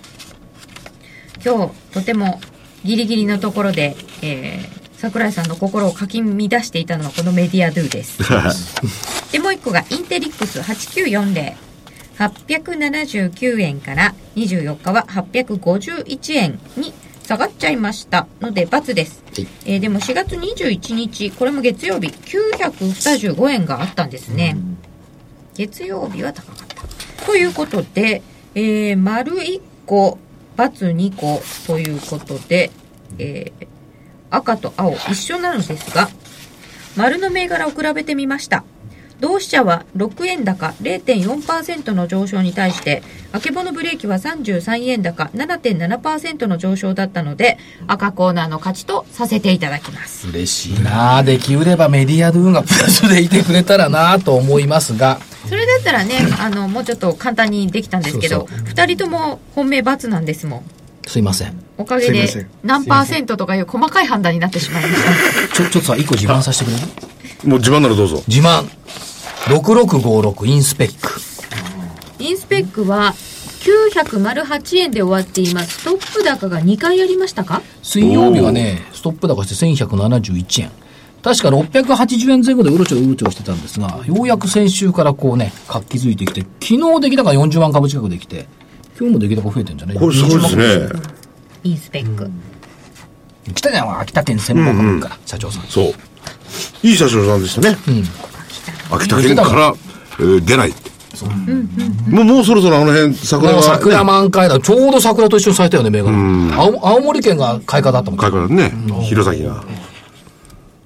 [1.44, 2.40] 今日、とても
[2.86, 8.18] ギリギリのところで、えー、桜井さんの心をかき乱していたのはこのメディアドゥです。
[9.32, 11.66] で、もう一個がインテリックス8940。
[12.18, 18.26] 879円から24日は851円に下がっちゃいました。
[18.40, 19.48] ので×です、はい。
[19.66, 24.56] えーでも4月21日これも月曜日925円があったんですね、
[25.54, 27.26] 月曜日は高かった。
[27.26, 28.22] ということで、
[28.54, 30.18] えー、丸1個
[30.56, 32.70] バツ2個ということで、
[33.18, 33.66] えー
[34.30, 36.08] 赤と青一緒なのですが
[36.96, 38.64] 丸の銘柄を比べてみました。
[39.20, 43.02] 同志社は6円高0.4%の上昇に対して、
[43.32, 50.28] あけぼのブレーキは33円高7.7%の上昇だったので、赤コーナーの勝ちとさせていただきます。
[50.28, 60.75] 嬉しいなあできうればメディアドゥーンがプラスでいてくれたらなあと思いますが、それだったらね、あの、もうちょっと簡単にできたんですけど、二人とも本命×なんですもん。
[61.06, 61.54] すいません。
[61.78, 65.54] おかげで何パーセントとかいう細かい判断になってしまいました。
[65.56, 67.48] ちょ、ちょっとさ、一個自慢させてくれる？
[67.48, 68.22] もう自慢ならどうぞ。
[68.26, 68.64] 自慢。
[69.46, 71.20] 6656インスペック。
[72.18, 73.14] インスペックは
[73.60, 75.78] 908円で終わっています。
[75.80, 77.62] ストップ高が2回ありましたか？
[77.82, 80.70] 水曜日はね、ストップ高して1171円。
[81.22, 88.46] 確か680円前後でうろちょろうろちょろしてたんですが、ようやく先週からこうね、活気づいてきて、昨日出来高40万株近くできて、
[88.98, 90.88] 今日も出来高増えてんじゃないこれすごいですね。
[91.64, 92.30] いいスペック。
[93.54, 95.64] 来たじゃん、秋田県専門株から、社長さん。
[95.64, 95.94] そう。
[96.82, 97.76] いい社長さんでしたね。
[98.90, 99.74] 秋田県から、
[100.18, 100.90] えー出ないって。
[102.10, 104.58] もう、もうそろそろあの辺、桜が、ね、桜満開だ。
[104.60, 106.62] ちょうど桜と一緒に咲いたよね、銘柄。
[106.62, 108.18] 青青森県が開花だったもん。
[108.18, 108.72] 開花だね。
[109.04, 109.64] 弘前が。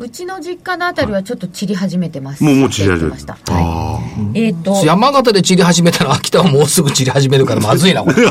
[0.00, 2.42] うちの実家のあたりはちょっと散り始めてます。
[2.42, 3.34] もうもう散り始めてました。
[3.34, 4.00] は
[4.34, 4.46] い。
[4.46, 8.14] えっ、と、山形で散り始めたら秋田はもうすぐ散り始めるからまずいな、これ。
[8.24, 8.30] 桜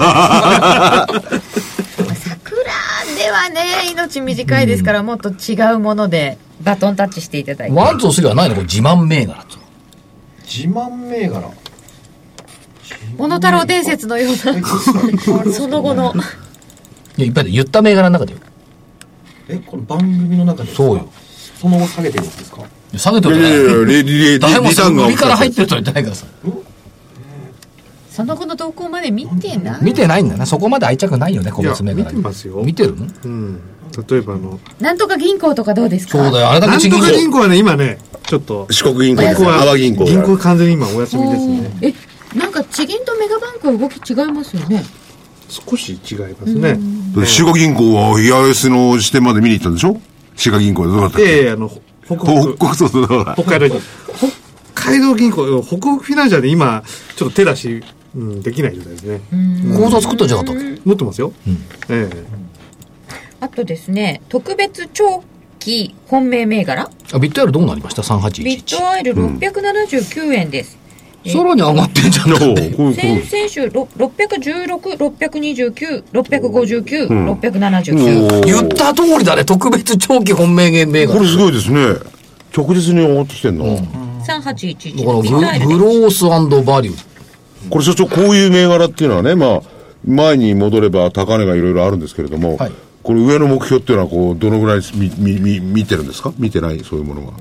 [3.16, 7.76] ではね、命短いですから、もっと違うものでバトンタッチしていただいて。
[7.76, 8.56] ワン、ツー、スリーはないの？
[8.56, 9.60] これ自慢銘柄と。
[10.48, 11.52] 自慢銘柄
[13.16, 14.38] モノタロウ伝説のような、
[15.54, 16.16] その後の。
[17.16, 18.40] いや、いっぱいで言った銘柄の中でよ。
[19.50, 21.10] えこの番組の中でそうよ
[21.60, 22.62] その後下げてるんですか？
[22.98, 26.26] 下げてるいやいやいや、リリリリ誰もリターンが売りから入ってるとは言ってないからさ。
[28.10, 29.84] その後の動向まで見てない？
[29.84, 30.46] 見てないんだな。
[30.46, 32.18] そこまで愛着ないよね、個別銘柄に。
[32.18, 32.62] てますよ。
[32.64, 32.96] 見てる？
[32.96, 33.62] のうん。
[34.08, 34.60] 例えばあの。
[34.80, 36.24] なんとか銀行とかどうですか？
[36.24, 36.50] そうだよ。
[36.50, 38.68] あれだなんとか銀行はね今ねちょっと。
[38.70, 39.42] 四国銀行です
[39.78, 40.12] 銀行が。
[40.12, 41.72] 銀行完全に今お休みですね。
[41.82, 44.84] え、なんか地銀とメガバンクは動き違いますよね？
[45.48, 46.78] 少し違いますね。
[47.16, 50.00] で滋賀銀行は、八重洲の支店まで見に行ったんでしょ？
[50.40, 51.30] 滋賀銀行でどうだったっけ？
[51.30, 51.70] ええあの
[52.06, 53.08] 北北北国そうそう。
[53.36, 53.82] 北海道銀
[54.74, 56.84] 北海道銀行北北フィナンシャルで今
[57.16, 57.84] ちょっと手出し、
[58.16, 59.22] うん、できない状態ですね。
[59.76, 60.82] 口座作ったんじゃなかったっけ？
[60.86, 61.34] 持ってますよ、
[61.90, 62.24] ええ。
[63.42, 65.24] あとですね、特別長
[65.60, 66.90] 期本命銘柄？
[67.14, 68.02] あ、ビット R どうなりました？
[68.02, 68.78] ビッ ?3811。
[68.80, 70.79] トアイル679円です。
[71.28, 72.38] さらに上がってんじゃん。
[72.38, 78.46] そう、だってこういう、こう先々週ろ616、629、659、ん679。
[78.46, 79.44] 言った通りだね。
[79.44, 81.18] 特別長期本命銘柄。
[81.18, 81.96] これすごいですね。
[82.52, 83.66] 着実に上がってきてんな。
[83.66, 85.04] 3811。
[85.04, 87.70] このグビットアイルグロースバリュー。
[87.70, 89.62] これ所長、こういう銘柄っていうのはね、まあ、
[90.06, 96.34] 前に戻れば高値がいろいろあるんですけれども、はいこれ上の目標っていうのは、こう、どのぐらいみ、み、み、見てるんですか？
[96.38, 97.32] 見てないそういうものが。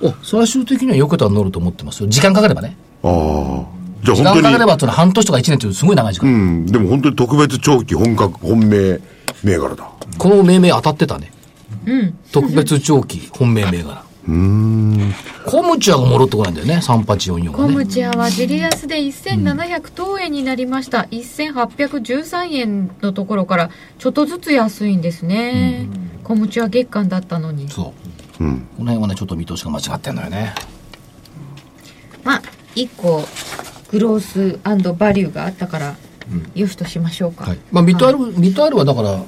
[0.00, 2.08] お、最終的にはよけたら乗ると思ってますよ。
[2.08, 2.76] 時間かかればね。
[3.02, 3.78] ああ。
[4.02, 6.28] じゃあ時間本当に、かかればのは半年とか1年っていうすごい長い時間。
[6.28, 9.00] うん、でも本当に特別長期本格本命
[9.42, 9.90] 銘柄だ。
[10.18, 11.32] この命名当たってたね。
[12.32, 14.08] 特別長期本命銘柄。
[15.46, 16.76] コムチュアが戻ってこないんだよね。
[16.82, 17.74] 3844コがね。
[17.74, 21.08] ムチアはジリアスで1700等円になりました。
[21.10, 25.86] 1813円のところからちょっとずつ安いんですね。
[26.24, 27.70] コムチア月間だったのに。
[27.70, 27.94] そ
[28.40, 28.44] う。
[28.44, 28.68] うん。
[28.76, 30.54] この辺はね、ちょっと見通しが間違ってんのよね。
[32.22, 32.42] まあ、
[32.86, 33.22] 1個
[33.90, 34.58] グロース
[34.94, 35.96] バリューがあったから、
[36.54, 37.44] よしとしましょうか。
[37.44, 37.58] はい。
[37.72, 39.22] まあ、ビット R、ビット R はだから、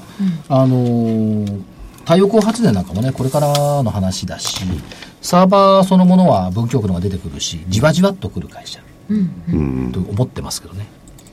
[0.48, 1.62] あのー
[2.00, 4.64] 太陽光発電なんかもね、これからの話だし、
[5.20, 8.80] サーバーそのものは文京区のが出てくるし、じわじわっとくる会社、
[9.92, 10.86] と思ってますけどね。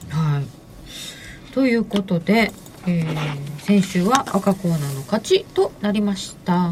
[0.10, 1.54] はい。
[1.54, 2.52] ということで、
[2.86, 6.72] えー先週は赤コーナーの勝ちとなりました。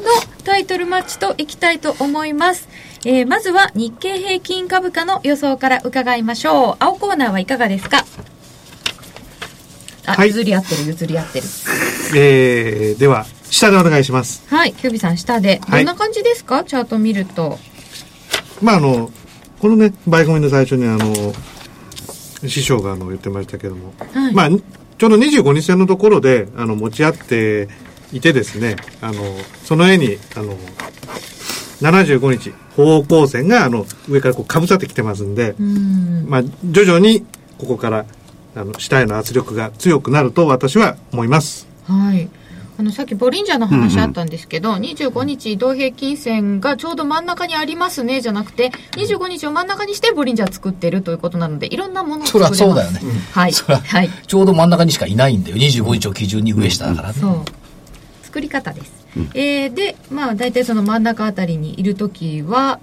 [0.00, 0.06] の
[0.44, 2.68] タイトルマッチといきたいと思います。
[3.04, 6.76] えーまずは日経平均株価の予想から伺いましょう。
[6.80, 8.04] 青コーナーはいかがですか？
[10.06, 11.46] あ、はい譲り合ってる、譲り合ってる。
[12.16, 14.42] えーでは下でお願いします。
[14.48, 15.60] はい、キュービさん下で。
[15.66, 16.62] はいどんな感じですか？
[16.64, 17.58] チャート見ると。
[18.62, 19.10] まああの、
[19.60, 21.14] このね、バイコミの最初にあの、
[22.46, 27.68] 師匠があの言ってましたけども、はいまあ、ちょうど25日線のところで、あの、持ち合って
[28.12, 29.22] いてですね、あの、
[29.64, 30.56] その絵に、あの、
[31.80, 36.26] 75日、方向線が、あの、上からこう、かぶさってきてますんで、うん。
[36.28, 37.24] まあ、徐々に、
[37.58, 38.06] ここから、
[38.54, 41.66] あの、下への圧力が強くなると私は思います。
[41.84, 42.28] はい。
[42.78, 52.62] あの、さっきボリンジャーの話あったんですけど、25日移動平均線がちょうど真ん中にありますね、じゃなくて、25日を真ん中にしてボリンジャー作ってるということなので、いろんなものをそり作れます。
[52.62, 53.00] ゃそうだよね。
[53.32, 53.52] はい。
[53.52, 54.10] はい。
[54.26, 55.56] ちょうど真ん中にしかいないんだよ。
[55.56, 57.14] 25日を基準に上下だからね。
[57.20, 57.59] そう。
[58.30, 58.92] 作り方です。
[59.34, 62.78] えーで、まあ、大体その真ん中あたりにいるときは、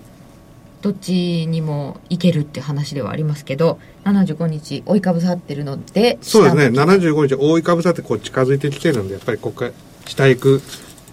[0.81, 9.71] どっちにも行けるって話ではありますけど、75日追いかぶさってるので、そうですね、下向き75日、覆いかぶさってこう近づいてきてるんで、やっぱりここから
[10.05, 10.61] 下行く、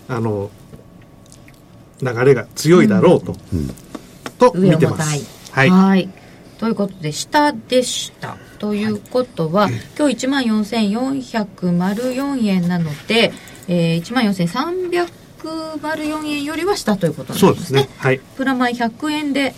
[0.08, 0.50] あの、
[2.02, 3.36] 流れが強いだろうと、
[4.38, 5.24] と上見てます。。
[5.52, 5.70] はい。
[5.70, 6.08] はい。
[6.58, 8.36] ということで、下でした。
[8.58, 13.32] ということは、今日14,404円なので、
[13.68, 14.02] えー、
[15.42, 17.80] 14,304円よりは下ということになりますね。
[17.80, 17.96] そうですね。
[17.98, 18.18] はい。
[18.36, 19.54] プラマイ100円で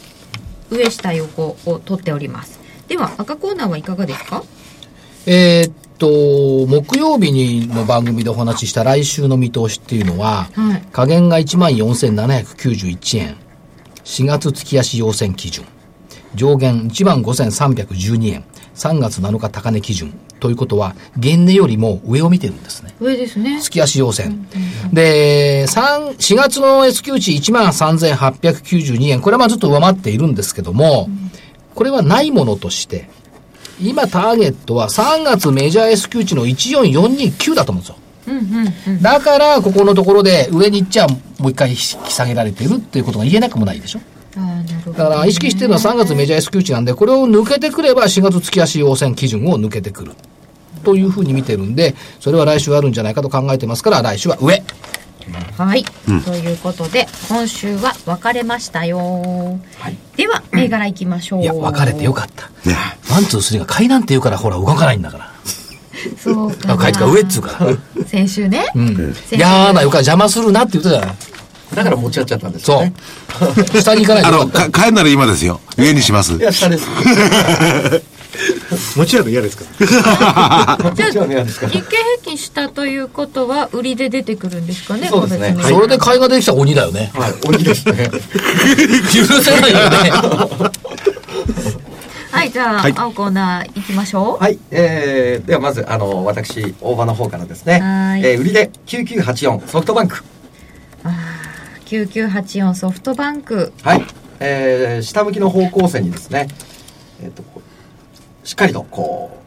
[0.70, 2.58] 上下横を取っております。
[2.88, 4.42] では、赤コーナーはいかがですか？
[5.26, 13.36] えーっと、木曜日にの番組でお話しした来週の見通しっていうのは、はい下限が14,791円。
[14.04, 15.64] 4月月足要線基準。
[16.34, 18.44] 上限15,312円。
[18.76, 20.12] 3月7日高値基準。
[20.40, 22.94] ということは、現値よりも上を見てるんですね。
[23.00, 23.60] 上ですね。
[23.60, 24.46] 月足要線。
[24.92, 29.20] で、3、4月の S q 値13,892円。
[29.20, 31.08] これはまあずっと上回っているんですけども、
[31.74, 33.08] これはないものとして、
[33.80, 37.96] 今ターゲットは3月メジャー S q 値の14429だと思うんですよ。
[38.28, 39.02] うんうんうん。
[39.02, 44.00] だから、ここのところで上に行っちゃもう一回引き下げられてるっていうことが言えなくもないでしょ。
[44.36, 50.12] ああ、なるほど、だから意識してるのは3月メジャー S q 値なんで、これを抜けてくれば4月月足陽線基準を抜けてくる。
[50.84, 54.62] というふうに見てるんで、それは来週あるんじゃないかと考えてますから、来週は上。
[55.58, 55.84] はい、
[56.24, 59.58] ということで、今週は分かれましたよ。
[60.16, 61.42] では、銘柄いきましょう。
[61.42, 62.48] いや、分かれてよかった。
[63.12, 65.32] ワン、ツー、スリーが買いなんて言うから、ほら、動かないんだから。
[66.22, 68.04] そうか買いとか上っつうから。
[68.06, 68.66] 先週ね。
[68.74, 69.14] うん。
[69.14, 71.16] 先週嫌な予感邪魔するなって言ってたじゃない。
[71.76, 72.92] だから持ち合っちゃったんですよそね。
[73.76, 73.80] う。
[73.80, 75.60] 下に行かないあの、か帰るなら今ですよ。
[75.76, 76.40] 上にしますい。
[76.40, 76.86] や、下です。
[78.96, 79.64] 持ち合うの嫌ですか
[80.82, 87.10] こっちはね、嫌ですか日経平均下ということは、売りで出てくるんですかね、そうですね個別それで買いができたら鬼だよね。
[87.14, 88.08] はい、鬼ですね。
[89.14, 90.10] 許せないよね。
[92.30, 94.42] はい、じゃあ、はい青コーナー行きましょう。
[94.42, 97.80] はい、えー、ではまず、あの、私、大場の方からですね。
[97.80, 100.22] はいえー売りで9984ソフトバンク。
[101.86, 103.72] 9984ソフトバンク。
[103.82, 104.02] はい。
[104.40, 106.48] えー、下向きの方向線にですね、
[107.22, 107.42] えっ、と、
[108.44, 109.40] しっかりと、こ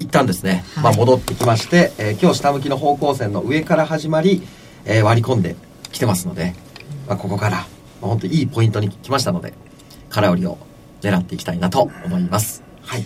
[0.00, 4.42] う、一旦ですね、はいまあ戻ってきまして、えー今日下向きの方向線の上から始まり、
[4.84, 5.56] えー割り込んで
[5.90, 6.54] きてますので、
[7.08, 7.64] まあここから、ま
[8.04, 9.52] あ、本当にいいポイントに来ましたので、
[10.08, 10.58] 空売りを
[11.02, 12.62] 狙っていきたいなと思います。
[12.82, 13.02] はい。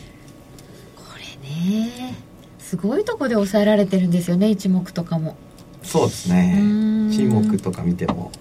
[0.96, 2.14] これね、
[2.58, 5.36] すごいとこで抑えられてるんですよね、一目とかも。
[5.86, 6.56] そうですね
[7.12, 8.32] 沈黙とか見ても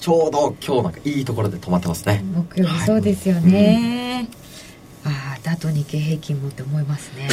[0.00, 4.28] ちょうど今日なんかいいところで止まってますね木曜日そうですよね。
[5.04, 7.28] ああ、だと日経平均もって思いますね。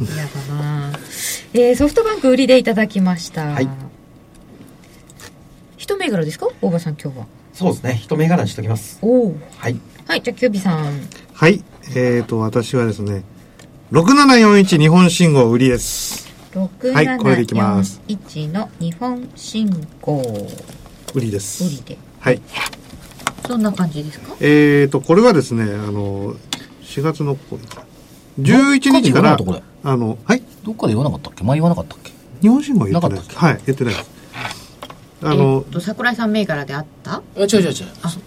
[0.00, 0.92] 嫌だな。
[1.52, 3.46] えー、ソフトバンク売りでいただきました。
[3.46, 3.68] はい
[5.76, 6.48] 一銘柄ですか？
[6.60, 7.26] 大場さん今日は。
[7.52, 9.36] そうですね一銘柄にしときますおお。
[9.56, 11.00] はいはい、じゃあキュービさん。
[11.34, 11.62] はい。
[11.94, 13.24] えーと、私はですね、
[13.92, 16.28] 6741日本信号売りです。
[16.92, 20.48] はいこれでいきます6741の日本進行
[21.14, 21.64] 売りです。
[21.64, 21.98] 売りで。
[22.20, 22.40] はい。
[23.46, 24.34] そんな感じですか？
[24.40, 26.34] えーと、これはですね、あの、
[26.82, 27.58] 4月のここ
[28.40, 30.42] 11日からどっかで言わなかったこれ、あの、はい？
[30.64, 31.44] どっかで言わなかったっけ？
[31.44, 32.12] 前言わなかったっけ？
[32.42, 33.46] 日本信号言ってないなかったっけ？
[33.46, 34.10] はい、言ってないです。
[35.22, 37.22] あえのっ、と、桜井さん銘柄であった？
[37.36, 37.72] いや、違う違う違う。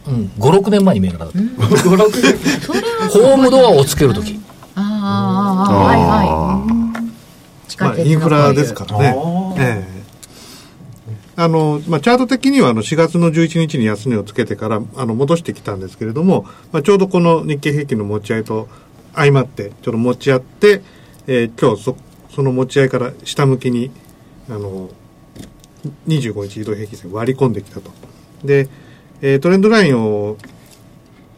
[0.08, 0.32] うん。
[0.38, 1.38] 5、6年前に銘柄だった。
[1.78, 2.04] それは
[3.10, 4.40] ホームドアをつけるとき。
[4.76, 7.70] あーあー、あーはいはい。
[7.70, 9.56] 地まあ、下鉄のインフラですからねあー。
[9.58, 9.93] ええ
[11.36, 18.68] あの、まあ、チャート的には、あの、4月の11日に安値をつけてから、あの、戻してきたんですけれども、まあ、ちょうどこの日経平均の持ち合いと
[19.16, 20.84] 相まって、ちょっと持ち合って、
[21.26, 21.98] えー今日そ、
[22.30, 23.90] その持ち合いから下向きに、
[24.48, 24.90] あの、
[26.08, 27.92] 25日移動平均線割り込んできたと。
[28.44, 28.70] で、
[29.22, 30.38] えートレンドラインを、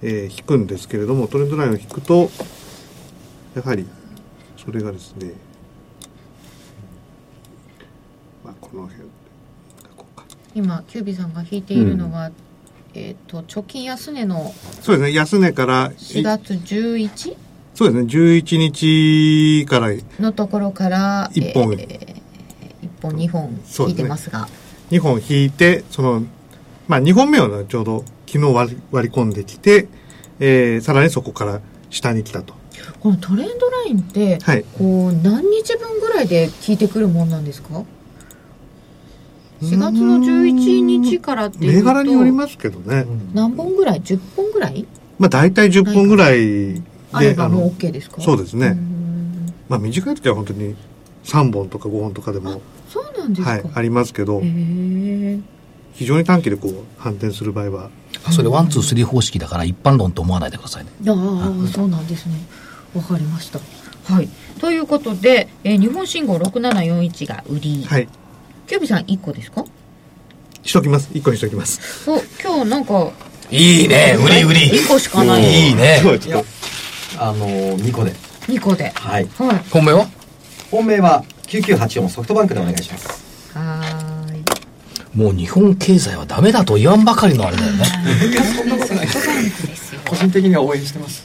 [0.02, 2.30] えー引くんですけれども、トレンドラインを引くと、
[3.56, 3.86] やはり、
[4.58, 5.32] それがですね、
[8.44, 9.06] まあ、この辺
[10.56, 12.32] 今キュービーさんが引いているのは、
[12.94, 17.36] えっ、と貯金安値のそうですね安値から4月 11?
[17.74, 19.90] そうですね11日から
[20.20, 21.74] のところから一本。
[21.74, 22.16] えー
[22.82, 24.48] 一本2本引いてますが。
[24.92, 26.24] 2本引いてその
[26.88, 29.88] まあ2本目をねちょうど昨日割り割り込んできて、
[30.40, 32.54] えー、さらにそこから下に来たと。
[33.00, 34.64] このトレンドラインって、はい。
[34.78, 37.84] こう何日分ぐらいで効いてくるもんなんですか？
[39.62, 44.86] 4月の11日からっていう銘と柄によりますけどね、何本ぐらい？10本ぐらい？
[45.18, 46.82] まあ大体10本ぐらいで
[47.12, 48.22] あればもう OK ですか？
[48.22, 49.54] そうですね、うん。
[49.70, 50.76] まあ短い時は本当に
[51.24, 57.90] 3本とか5本とかでもそうなんですか、はいありますけど非常に短期でこう反転する場合は。
[58.32, 60.90] それワンツースリー方式だから一般論と思わないでくださいね。
[61.08, 62.36] ああそうなんですね。
[62.96, 63.60] わかりました。
[64.12, 64.30] はい。
[64.60, 68.08] ということで、えー日本信号6741が売り、はい
[68.68, 69.64] キュービーさん1個ですか？
[70.64, 71.10] しときます。
[71.14, 72.10] 1個にしときます。
[72.10, 73.12] お今日なんか
[73.52, 74.60] いいね売り売り。
[74.80, 75.44] 2個しかない。
[75.44, 76.00] いいね。
[76.02, 76.44] 今日はちょっ
[77.20, 78.12] あのー、2個で。
[78.48, 78.90] 2個で。
[78.96, 79.28] はい。
[79.38, 79.60] はい。
[79.72, 80.08] 本命は？
[80.72, 83.58] 本命は9984ソフトバンクでお願いします。
[83.58, 84.44] はーい。
[85.16, 87.86] もう日本経済はダメだと言わんばかりのあれだよね。
[88.58, 91.24] そんなことないソフトバンクですよ個人的には応援してます。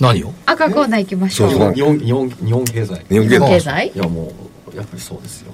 [0.00, 0.34] 何を？
[0.44, 1.50] 赤コーナー行きましょう。
[1.50, 3.06] 日本日本日本経済。
[3.08, 3.92] 日本経済？
[3.94, 4.32] いやもう
[4.74, 5.52] やっぱりそうですよ。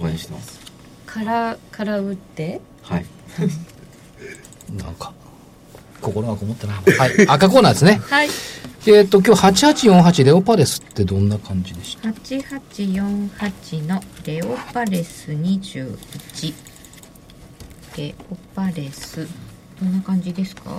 [0.00, 0.60] 応援してます。
[1.06, 2.60] からから打って？
[2.82, 3.06] はい。
[4.76, 5.12] なんか
[6.00, 8.00] 心がこもってないはい赤コーナーですね。
[8.08, 8.28] はい。
[8.86, 9.42] えっ、と今日
[9.88, 16.54] 8848レオパレスってどんな感じでした？8848のレオパレス21
[17.98, 19.26] レオパレス
[19.80, 20.78] どんな感じですか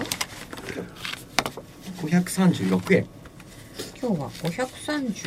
[2.01, 3.05] ？536円。
[4.01, 4.43] 今日はプ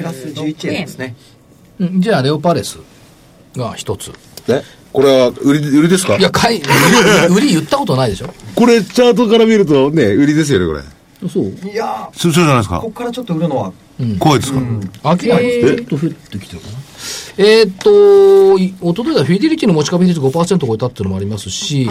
[0.03, 1.15] ラス536 11円円ですね。
[1.19, 1.44] うん
[1.81, 2.79] じゃあレオパレス
[3.57, 4.13] が一つ。
[4.49, 4.63] え？
[4.93, 6.17] これは売り売りですか？
[6.17, 6.65] いや買い売
[7.31, 8.29] り売り言ったことないでしょ。
[8.55, 11.29] これチャートから見るとね売りですよねこれ。
[11.29, 11.45] そう。
[11.69, 12.79] いやそうそうじゃないですか？
[12.79, 13.73] ーここからちょっと売るのは
[14.21, 16.79] 怖いですか、飽きないちょっと降ってきてるかな。
[17.39, 21.91] えーっとい一昨日はフィデリティの持ち株比率5%超えたっていうのもありますし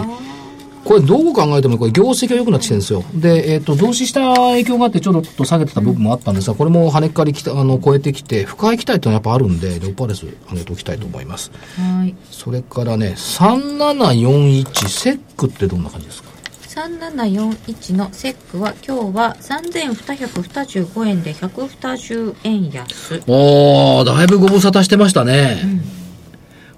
[0.84, 3.04] これどう考えてもこれ業績が良くなってきてるんですよ。
[3.14, 11.50] で、えーっと、増資した影響があってちょっと下げてた部分もあったんですが、これも跳ねっかりきた、あの、超えてきて、深い期待っていうのはやっぱあるんで、レオパレス上げておきたいと思います。
[11.76, 16.28] はいそれからね、3741セックってどんな感じですか
[16.74, 26.03] ？3741のセックは今日は3225円で120円安おー、だいぶご無沙汰してましたね。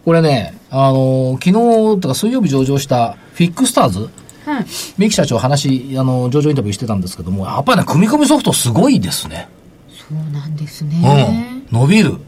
[0.07, 4.09] これね、あのー昨日とか水曜日上場したフィックスターズ、
[4.45, 4.65] はい
[4.97, 9.49] 三木社長話、あの、上場インタビューしてたんですけども、やっぱりね、組み込みソフトすごいですね。
[9.91, 11.81] そうなんですね、うん。
[11.81, 12.19] 伸びる。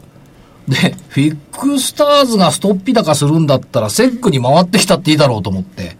[0.67, 5.95] で、フィックスターズがストッピ高するんだったら、セックに回ってきたっていいだろうと思って。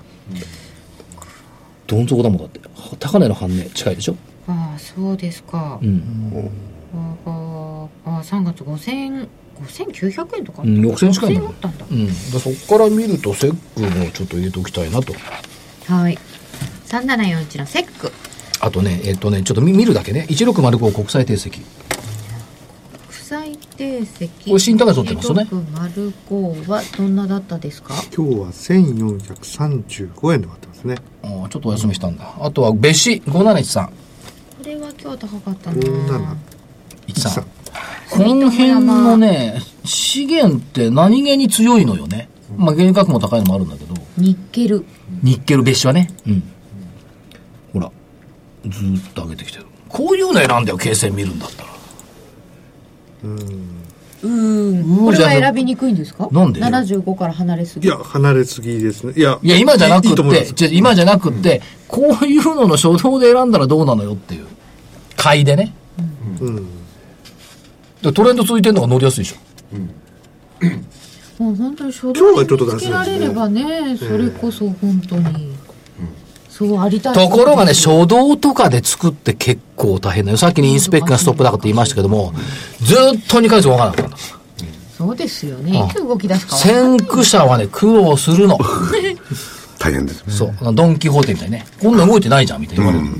[1.87, 2.59] どん底だもんだって。
[2.99, 4.15] 高値の半値近いでしょ？
[4.49, 6.51] ああそうですか、うん。
[7.25, 9.27] あああ3月5000
[9.65, 12.07] 5900円とかあうん、6000近いんだ5000もんあったんだうん。
[12.07, 15.13] でそこから見ると、セックもちょっと入れておきたいなと。
[15.91, 16.17] はい
[16.87, 18.11] 3741のセック
[18.61, 20.25] あとね、えっ、とね、ちょっと見見るだけね。
[20.29, 21.49] 1605国際定石。
[21.49, 21.63] 国
[23.11, 27.93] 際定石これ新高値取ってますよね1605はどんなだったですか？
[28.15, 32.33] 今日は1435円で割ってますねあーちょっとお休みしたんだ。
[32.39, 33.85] あとは、別紙5713。
[33.87, 33.93] こ
[34.65, 36.35] れは今日高かったな57
[37.07, 37.43] 13。
[38.11, 42.29] この辺のね、資源って何気に強いのよね。
[42.57, 44.85] まあ、原油価格も高いのもあるんだけど、ニッケル。
[45.21, 46.13] ニッケル別紙はね。
[46.27, 46.43] うん。
[47.73, 47.91] ほら、
[48.67, 49.65] ずーっと上げてきてる。
[49.87, 51.69] こういうの選んだよ、形勢見るんだったら。
[53.23, 55.05] うん。
[55.05, 56.27] これは選びにくいんですか？
[56.31, 57.87] なんで？75から離れすぎ。
[57.87, 59.13] いや離れすぎですね。
[59.15, 60.53] いやいや、今じゃなくて、思います。
[60.53, 64.47] じゃ今じゃなくって、こういうのの初動で選んだらどうなのよっていう。
[65.15, 65.73] 買いでね。
[66.41, 66.67] うん
[68.01, 69.37] でトレンド続いてるのが乗りやすいでしょ。
[71.43, 75.55] もう本当に初今日動はちょっとにつけられればねそれこそ本当に、
[76.49, 80.37] そうありたいところがね、初動とかで作って結構大変だよ。
[80.37, 82.33] さっきにインスペックがストップだかって言いましたけども、
[82.81, 82.97] ずっ
[83.27, 84.17] と2ヶ月動かなかった。
[84.99, 88.59] そうですよねうんいつ動き出すか分かんない先駆者はね、苦労するの。
[89.79, 90.25] 大変です。
[90.27, 90.73] そう。
[90.73, 91.65] ドンキホーテみたいにね。
[91.81, 93.15] こんなん動いてないじゃん、みたいな言われる。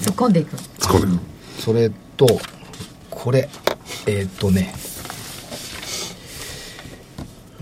[0.00, 1.18] 突っ込んでいく突っ込んでる。
[1.58, 2.40] それと、
[3.18, 3.48] これ、
[4.06, 4.72] えーっとね、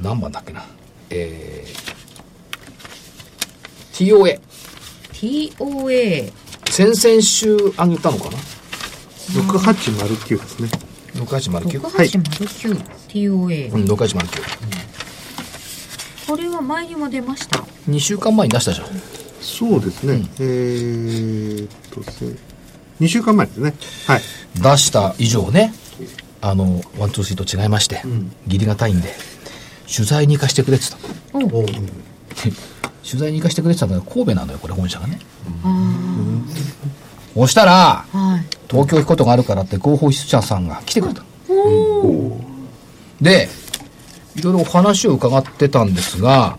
[0.02, 0.66] 何番だっけな。
[1.08, 4.38] えー、TOA。
[5.14, 6.30] TOA
[6.70, 8.36] 先々週上げたのかな
[9.32, 10.68] 6809ですね
[11.14, 11.80] ?6809?
[11.80, 12.76] 6809
[13.08, 14.28] TOA、うん、6809。
[16.26, 18.88] これは前にも出ました2週間前に出したじゃん。
[19.40, 20.28] そうですね。
[20.38, 22.26] えーっと、せ
[23.00, 23.74] 2週間前ですね。
[24.06, 24.20] はい。
[24.54, 25.72] 出した以上ね、
[26.40, 28.02] あの、ワン、ツー、スリーと違いまして、
[28.46, 29.14] 義理がたいんで、
[29.94, 30.86] 取材に行かしてくれって
[31.32, 31.66] 言ったの。
[33.08, 35.18] 取材に行かしてくれって言ったんだけど、神戸なのよ、これ本社がね。
[37.34, 42.40] そしたら、はい東京行くことがあるからって広報室長さんが来てくれたの
[43.20, 43.48] で
[44.34, 46.58] いろいろお話を伺ってたんですが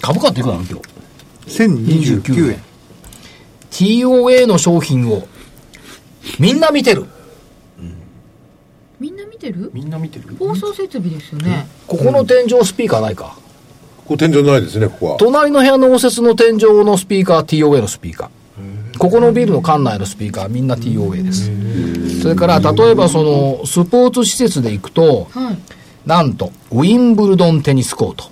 [0.00, 2.62] 株価っていくらなの今日？1029円。
[3.70, 5.26] TOA の商品を
[6.38, 7.06] みんな見てる。
[8.98, 9.70] みんな見てる？
[9.72, 10.36] みんな見てる？
[10.38, 11.66] 放送設備ですよね。
[11.86, 13.38] ここの天井スピーカーないか、
[13.96, 15.16] ここ天井ないですね、ここは。
[15.16, 18.98] 隣の部屋の応接の天井のスピーカーは TOA のスピーカー。
[18.98, 22.20] ここのビルの館内のスピーカーはみんな TOA です。
[22.20, 25.58] それから例えばそのスポーツ施設で行くとはい。
[26.04, 28.24] なんとウィンブルドンテニスコート。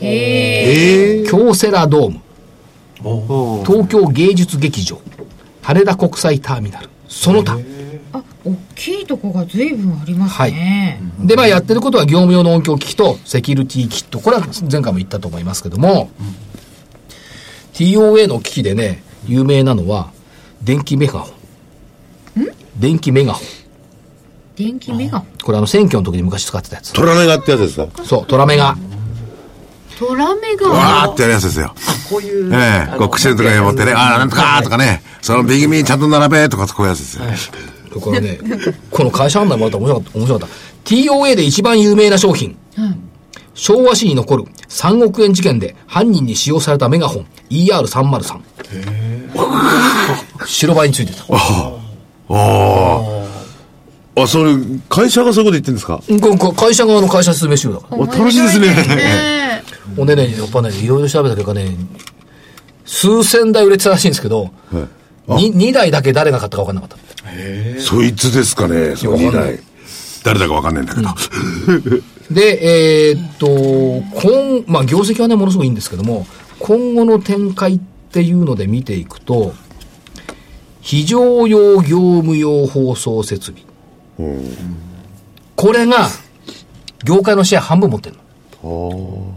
[0.00, 2.20] え京セラドーム。
[3.02, 5.00] ー、東京芸術劇場。
[5.62, 7.58] 羽田国際ターミナルその他。
[8.14, 16.10] あ大きいとこが随分ありますね、でまあやってることは業務用の音響機器とセキュリティキットこれは前回も言ったと思いますけども、
[17.72, 20.12] TOA の機器でね有名なのは
[20.62, 22.48] 電気メガホン。
[22.78, 23.46] 電気メガホン。
[24.56, 25.28] 電気メガホン？
[25.42, 26.92] これあの選挙の時に昔使ってたやつ。
[26.92, 27.88] トラメガってやつですか？
[28.04, 28.76] そうトラメガ
[30.02, 31.74] トラメガわーってやるやつですよ。
[32.10, 37.24] こういうええこう口のとかに持ってね、ああ、なんとかーとかね、その右耳ちゃんと並べとかこういうやつですよ。
[38.00, 38.38] これね
[38.90, 40.54] この会社案内もらったら面白かった面白かった。
[40.90, 42.56] TOA で一番有名な商品、
[43.54, 48.40] 昭和史に残る3億円事件で犯人に使用されたメガホン ER303
[50.46, 51.24] 白バイについてた。
[51.30, 53.21] あ、
[54.26, 54.54] それ、
[54.88, 56.00] 会社がそういうこと言ってるんですか？
[56.54, 57.96] 会社側の会社説明資料だから。
[57.98, 58.68] お楽しいですね。
[58.68, 59.62] ね
[59.96, 60.36] ほんでね。
[60.36, 61.76] やっぱねいろいろ調べた結果ね。
[62.84, 64.50] 数千台売れてたらしいんですけど、
[65.28, 67.80] に 2, 台だけ誰が買ったか分かんなかった。
[67.80, 69.60] そいつですかね、その2台。
[70.24, 71.08] 誰だかわかんないんだけど。
[72.30, 73.46] で、えーっと、
[74.20, 76.26] 今、まあ、業績はね、ものすごいいいんですけども、
[76.58, 79.54] 今後の展開っていうので見ていくと、
[80.80, 83.62] 非常用業務用放送設備。
[85.56, 86.08] これが、
[87.04, 88.16] 業界のシェア半分持ってる
[88.62, 89.32] の。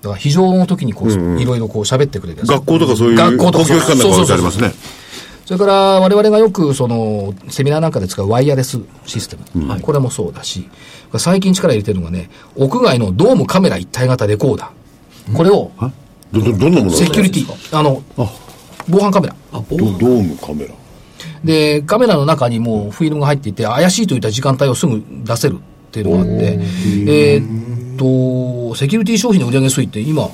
[0.00, 3.64] だから非常の時にこう、いろいろこう喋ってくれる学校とかそういう学校とか。
[3.64, 4.72] 公共機関なんか置いてありますね。
[5.44, 10.68] それから我々がよくそのセミナーなんかで使うワイヤレスシステム、これもそうだし、
[11.16, 15.34] 最近力入れてるのがね、屋外のドームカメラ一体型レコーダー。
[15.34, 15.70] これを
[16.32, 18.02] ど、ど、どんなものセキュリティ、あの、
[18.88, 19.36] 防犯カメラ。
[19.52, 20.74] ドドームカメラ。
[21.44, 26.58] で、カメラの中にもうフィルムが入っていて、怪しいといった時間帯をすぐ出せるっていうのがあって、
[27.06, 30.28] えーっと、セキュリティ商品の売上推移って今、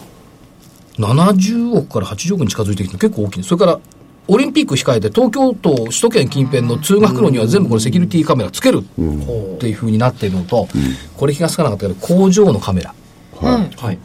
[0.99, 3.43] 70億から80億に近づいてきて結構大きい。
[3.43, 3.81] それから、
[4.27, 10.67] オリンピック控えて東京都首都圏近辺の通学路には全部これセキュリティカメラつけるっていうふうになっているのと、
[11.17, 12.95] これ気がつかなかったけど工場のカメラ。
[13.77, 13.99] はい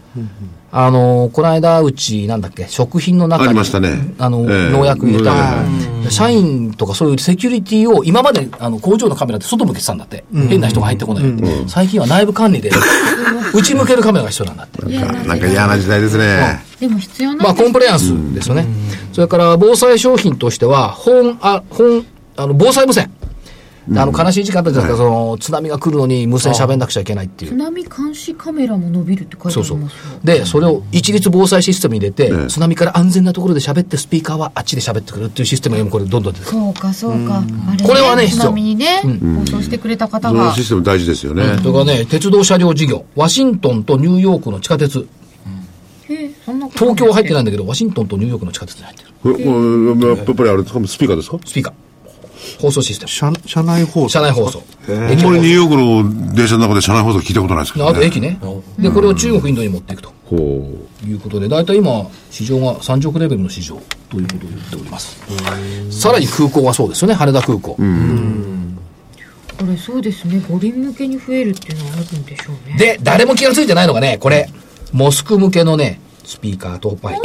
[0.71, 5.65] あの、この間、うち、なんだっけ、食品の中に、ありましたねあの、ええ農薬入れた、は
[6.09, 10.23] 社員とかそういうセキュリティを、今まで、あの、工場のカメラって外向けてたんだって。
[10.31, 11.69] 変な人が入ってこないように。
[11.69, 12.71] 最近は内部管理で、
[13.53, 15.27] 内向けるカメラが必要なんだって。
[15.27, 16.63] なんか嫌な時代ですね。
[16.79, 18.65] でも必要なんまあ、コンプライアンスですよね。
[19.11, 22.05] それから、防災商品としては、本、あ、本、
[22.37, 23.11] あの、防災無線。
[23.95, 27.51] あの、悲しい時間だったじゃないですか、その、津波が来るのに無線喋んなくちゃいけないっていう。
[27.51, 27.57] 津。
[27.57, 29.47] 波監視カメラも伸びるって書い。
[29.47, 29.77] てそうそう。
[29.77, 29.99] ありますよ。
[30.23, 36.51] で、それを一律防災システムに入れて、ええ津波から安全なところで喋って、スピーカーはあっちで喋ってくるっていうシステムが今これどんどん出てくる。
[36.51, 40.39] そうかそうか、あれ、これはね津波にね、放送してくれた方が。
[40.39, 41.43] そのシステム大事ですよね。
[41.57, 45.07] それからね、鉄道車両事業、ワシントンとニューヨークの地下鉄、
[46.09, 49.09] へえそんなこと東京は入ってないんだだけど、ワシントンとニューヨークの地下鉄に入ってる。
[50.07, 50.87] やっぱりあれですか？
[50.87, 51.37] スピーカーですか？
[51.45, 51.73] スピーカー。
[52.59, 53.09] 放送システム。
[53.09, 54.09] 社車内放送。
[54.09, 54.63] 車内放送。
[54.87, 57.91] あんまりニューヨークの電車の中で車内放送聞いたことないですけど、ね。
[57.91, 58.39] あと駅ね。
[58.77, 60.35] で、これを中国、インドに持っていくとほ
[61.05, 63.79] いうことで、大体今、市場が30億レベルの市場
[64.09, 65.19] ということを言っております。
[65.91, 67.77] さらに空港はそうですよね、羽田空港。
[69.59, 74.49] これそうですね五輪向けに増えるっていうのはあるんでしょうねで、誰も気がついてないのがね、これ、
[74.93, 75.99] モスク向けのね、
[76.29, 77.15] スピーカーとパイ。
[77.15, 77.19] あ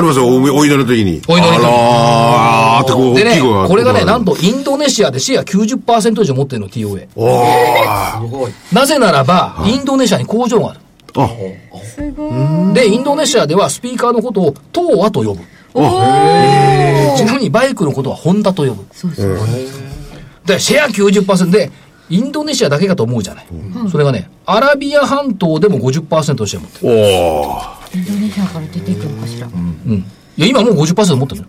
[0.00, 1.22] りますよ、おお祈りの時に。
[1.28, 7.06] お祈りの時にあらーってこう、でね大きい声が、これがね、なんとインドネシアでシェア90%以上持ってるの、TOA。
[7.14, 10.80] おーすごいなぜならば、インドネシアに工場がある。
[11.16, 11.28] あ、
[11.84, 12.28] すご
[12.72, 15.40] いで、インドネシアではスピーカーのことをトーアと呼ぶ。
[17.16, 18.84] ちなみにバイクのことはホンダと呼ぶ。
[18.92, 19.38] そうそう
[20.44, 21.70] で、シェア90%で、
[22.10, 23.46] インドネシアだけかと思うじゃない。
[23.92, 26.92] それがね、アラビア半島でも50%のシェア持ってる。
[26.92, 30.04] おーインドネシアから出ていくのかしら、うん。
[30.36, 31.46] いや、今もう50%持ってるよ。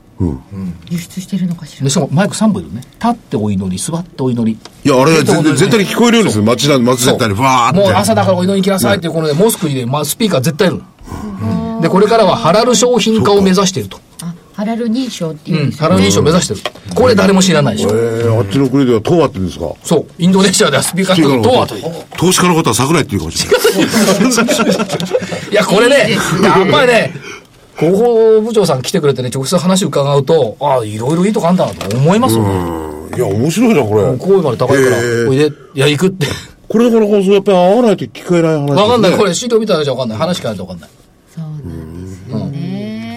[0.90, 1.84] 輸出してるのかしら？
[1.84, 2.82] で、しかもマイク3本いるね。
[2.82, 4.60] 立ってお祈り、座ってお祈り。
[4.84, 6.44] いや、あれ全然、全体に聞こえるようにする。
[6.44, 7.80] 街だ、街全体に、わーって。
[7.80, 11.82] もう朝だからお祈りに来なさいっていうこのね、モスクにね、まあ、スピーカー絶対いるの。
[11.82, 14.00] で、これからはハラル商品化を目指していると。
[14.56, 16.62] あハラル認証っていうんですハラル認証を目指してる。
[16.96, 17.90] これ誰も知らないでしょ。
[17.90, 19.74] えー、あっちの国では東亜って言うんですか？
[19.84, 20.06] そう。
[20.18, 21.84] インドネシアではスピーカーのトアという。
[22.18, 25.52] 投資家の方は桜井っていうかもしれない。
[25.52, 27.14] いや、これね、やっぱりね、
[27.78, 32.50] 広報部長さん来てくれてね、直接話伺うと、ああ、いろいろいいとこあんだなと思いますよね。
[33.18, 34.18] いや、面白いな、これ。
[34.18, 34.98] 声まで高いから、
[35.30, 36.28] おいで、いや、行くって。
[36.68, 38.74] これだからこそ、やっぱり合わないと聞こえない話ね。
[38.74, 39.18] わかんない。
[39.18, 40.18] これ資料見たらじゃわかんない。
[40.18, 40.90] 話聞かないとわかんない。
[41.36, 42.55] そうなんですよね、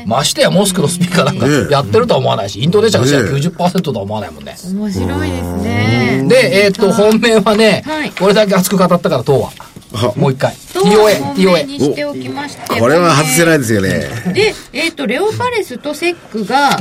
[0.09, 4.57] ましてやモスクのスピーカーなんかやってるとは思わないし、インドネシアのシェアねえ90%とは思わないもんね。
[4.65, 9.51] 面白いですねで、えーっと、本命はねはい、これだけ熱く語ったから、東は
[9.93, 10.19] 亜。
[10.19, 10.55] もう一回。
[10.55, 11.65] TOA、TOA。
[11.67, 14.09] にしておきましてこれは外せないですよね。
[14.33, 16.79] で、えっ、と、レオパレスとセックが、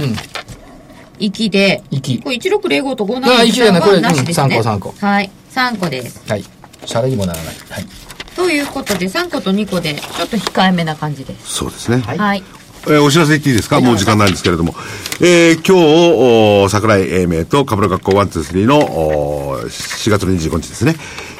[1.19, 4.57] 息で、息これ1605と57あ息だねこれはなしですね。
[4.57, 5.31] うん三個三個はい。
[5.53, 6.23] 3個です。
[6.29, 6.43] はい。
[6.85, 7.55] シャレにもならない。
[7.69, 7.85] はい。
[8.35, 11.55] ということで、3個と2個で、ちょっと控えめな感じです。
[11.55, 11.97] そうですね。
[11.97, 12.43] はい。
[12.89, 13.79] えーお知らせ言っていいですか？
[13.81, 14.75] もう時間ないんですけれども。
[15.19, 20.95] えー今日、お桜井英明と株の学校123のお4月の25日ですね。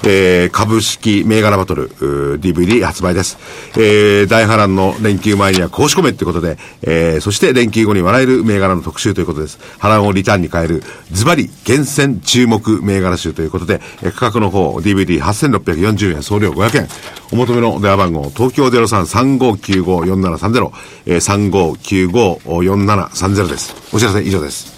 [0.06, 3.38] えー株式銘柄バトルうー DVD 発売です。
[3.76, 9.60] えー大波乱の連休前には公式込めってことで、えーそして連休後に笑える銘柄の特集ということです。
[9.80, 16.88] 波乱をリターンに変えるズバリ厳選注目銘柄集ということで、えー価格の方 DVD8640 円送料500円。
[17.32, 20.72] お求めの電話番号東京0335954730、
[21.08, 23.76] えー、35954730です。
[23.94, 24.76] お知らせ以上です。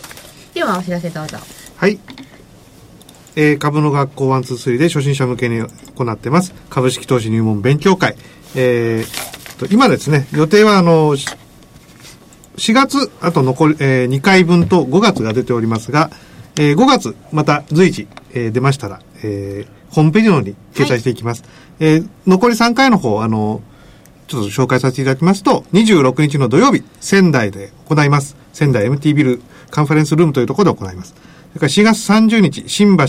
[0.54, 1.38] では、お知らせどうぞ。
[1.78, 2.00] はい。
[3.42, 8.16] えー株の学校123で初心者向けに行ってます株式投資入門勉強会。
[8.56, 16.12] えーと今ですね、予定はあの、4月、あと残り、え2回分と5月が出ておりますが、
[16.58, 21.44] えー5月、また随時、えー出ましたら、えーホームページの方に掲載していきます。
[21.80, 23.62] えー残り3回の方、あの、
[24.28, 28.36] ちょっと紹介させていただきますと、26日の土曜日、仙台で行います。
[28.52, 31.14] 仙台 MT ビルカンファレンスルームというところで行います。
[31.54, 33.04] それから4月30日、新橋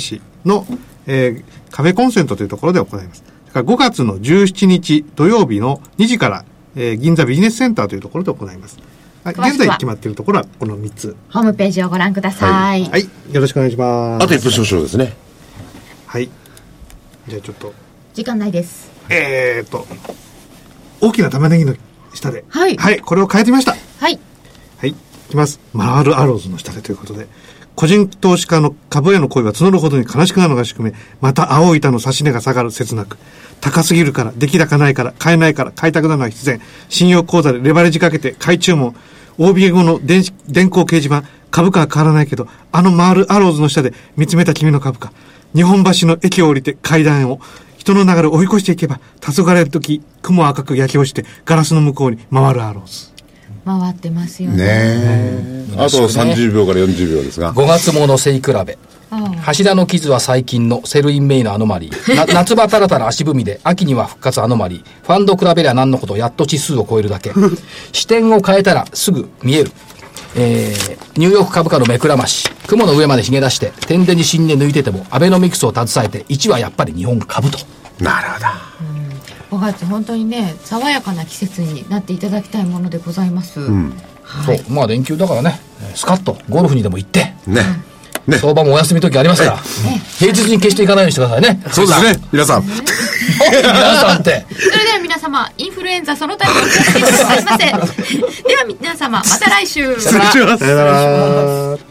[0.45, 0.67] の、
[1.07, 3.23] えーカフェコンセントというところで行います。
[3.49, 8.77] それから5月の17日土曜日の2時から、えー銀座ビジネスセンターというところで行います。
[9.25, 11.17] 現在決まっているところはこの3つ。
[11.31, 12.85] ホームページをご覧ください。
[12.87, 14.25] はい、よろしくお願いします。
[14.25, 15.15] あと1分少々ですね。
[16.07, 16.29] はい。
[17.29, 17.73] じゃあちょっと、
[18.15, 18.91] 時間ないです。
[19.11, 19.87] えーと、
[21.01, 21.75] 大きな玉ねぎの
[22.15, 22.45] 下で。
[22.49, 23.73] はいはい、これを変えてみました。
[24.01, 24.19] はい。
[24.79, 24.91] はい。
[24.91, 24.95] い
[25.29, 25.61] きます。
[25.77, 27.29] 回るアローズの下でということで。
[27.81, 30.93] 個人投資家の株への恋は募るほどに悲しくなるのが宿命。
[31.23, 33.17] また青い板の差し値が下がる切なく。
[33.63, 36.61] 高すぎるから、出来高ないから、買えないから、買いたくなるのは必然。
[36.91, 38.95] 信用口座でレバレッジかけて買い注文。
[39.39, 41.25] OBA 後の電子電光掲示板。
[41.51, 45.11] 株価は変わらないけど、あの回るアローズの下で見つめた君の株価。
[45.55, 47.41] 日本橋の駅を降りて階段を。
[47.79, 53.10] 人の流れを追い越していけば、黄昏れる時、雲赤く焼き落ちて、ガラスの向こうに回るアローズ。
[53.79, 54.57] 回ってますよね。
[54.57, 55.67] ねえ。
[55.77, 57.53] あと30秒から40秒ですが。
[57.53, 58.79] 5月もの背比べ。
[59.43, 62.15] 柱の傷は最近の Sell in May のアノマリー。
[62.15, 65.07] な夏場たらたら足踏みで、秋には復活アノマリー。
[65.07, 67.33] ファンド比べりゃ何のこと、やっと指数を超えるだけ。
[67.93, 69.73] 視点を変えたらすぐ見える。
[70.37, 72.49] えー、ニューヨーク株価の目くらまし。
[72.69, 77.59] 雲の上までひげ出して、点でに新年抜いてても、アベノミクスを携えて、1はやっぱり日本株と。
[77.99, 78.47] なるほど。
[79.61, 83.61] 5月、本当にね、爽やかな季節になっていただきたいものでございます。
[84.47, 84.71] そう。
[84.71, 85.61] まあ連休だからね、
[85.95, 87.63] スカッとゴルフにでも行って、ね。
[88.27, 88.39] ね。
[88.39, 89.57] 相場もお休み時ありますから、
[90.19, 91.63] 平日に決して行かないようにしてくださいね。
[91.71, 92.21] そうですね。
[92.33, 92.65] 皆さん。
[92.65, 94.47] 皆さんって。
[94.51, 97.65] それでは皆様、インフルエンザその他にお気をつけくださいませ。
[97.69, 100.01] では皆様、また来週。
[100.01, 101.90] さよなら。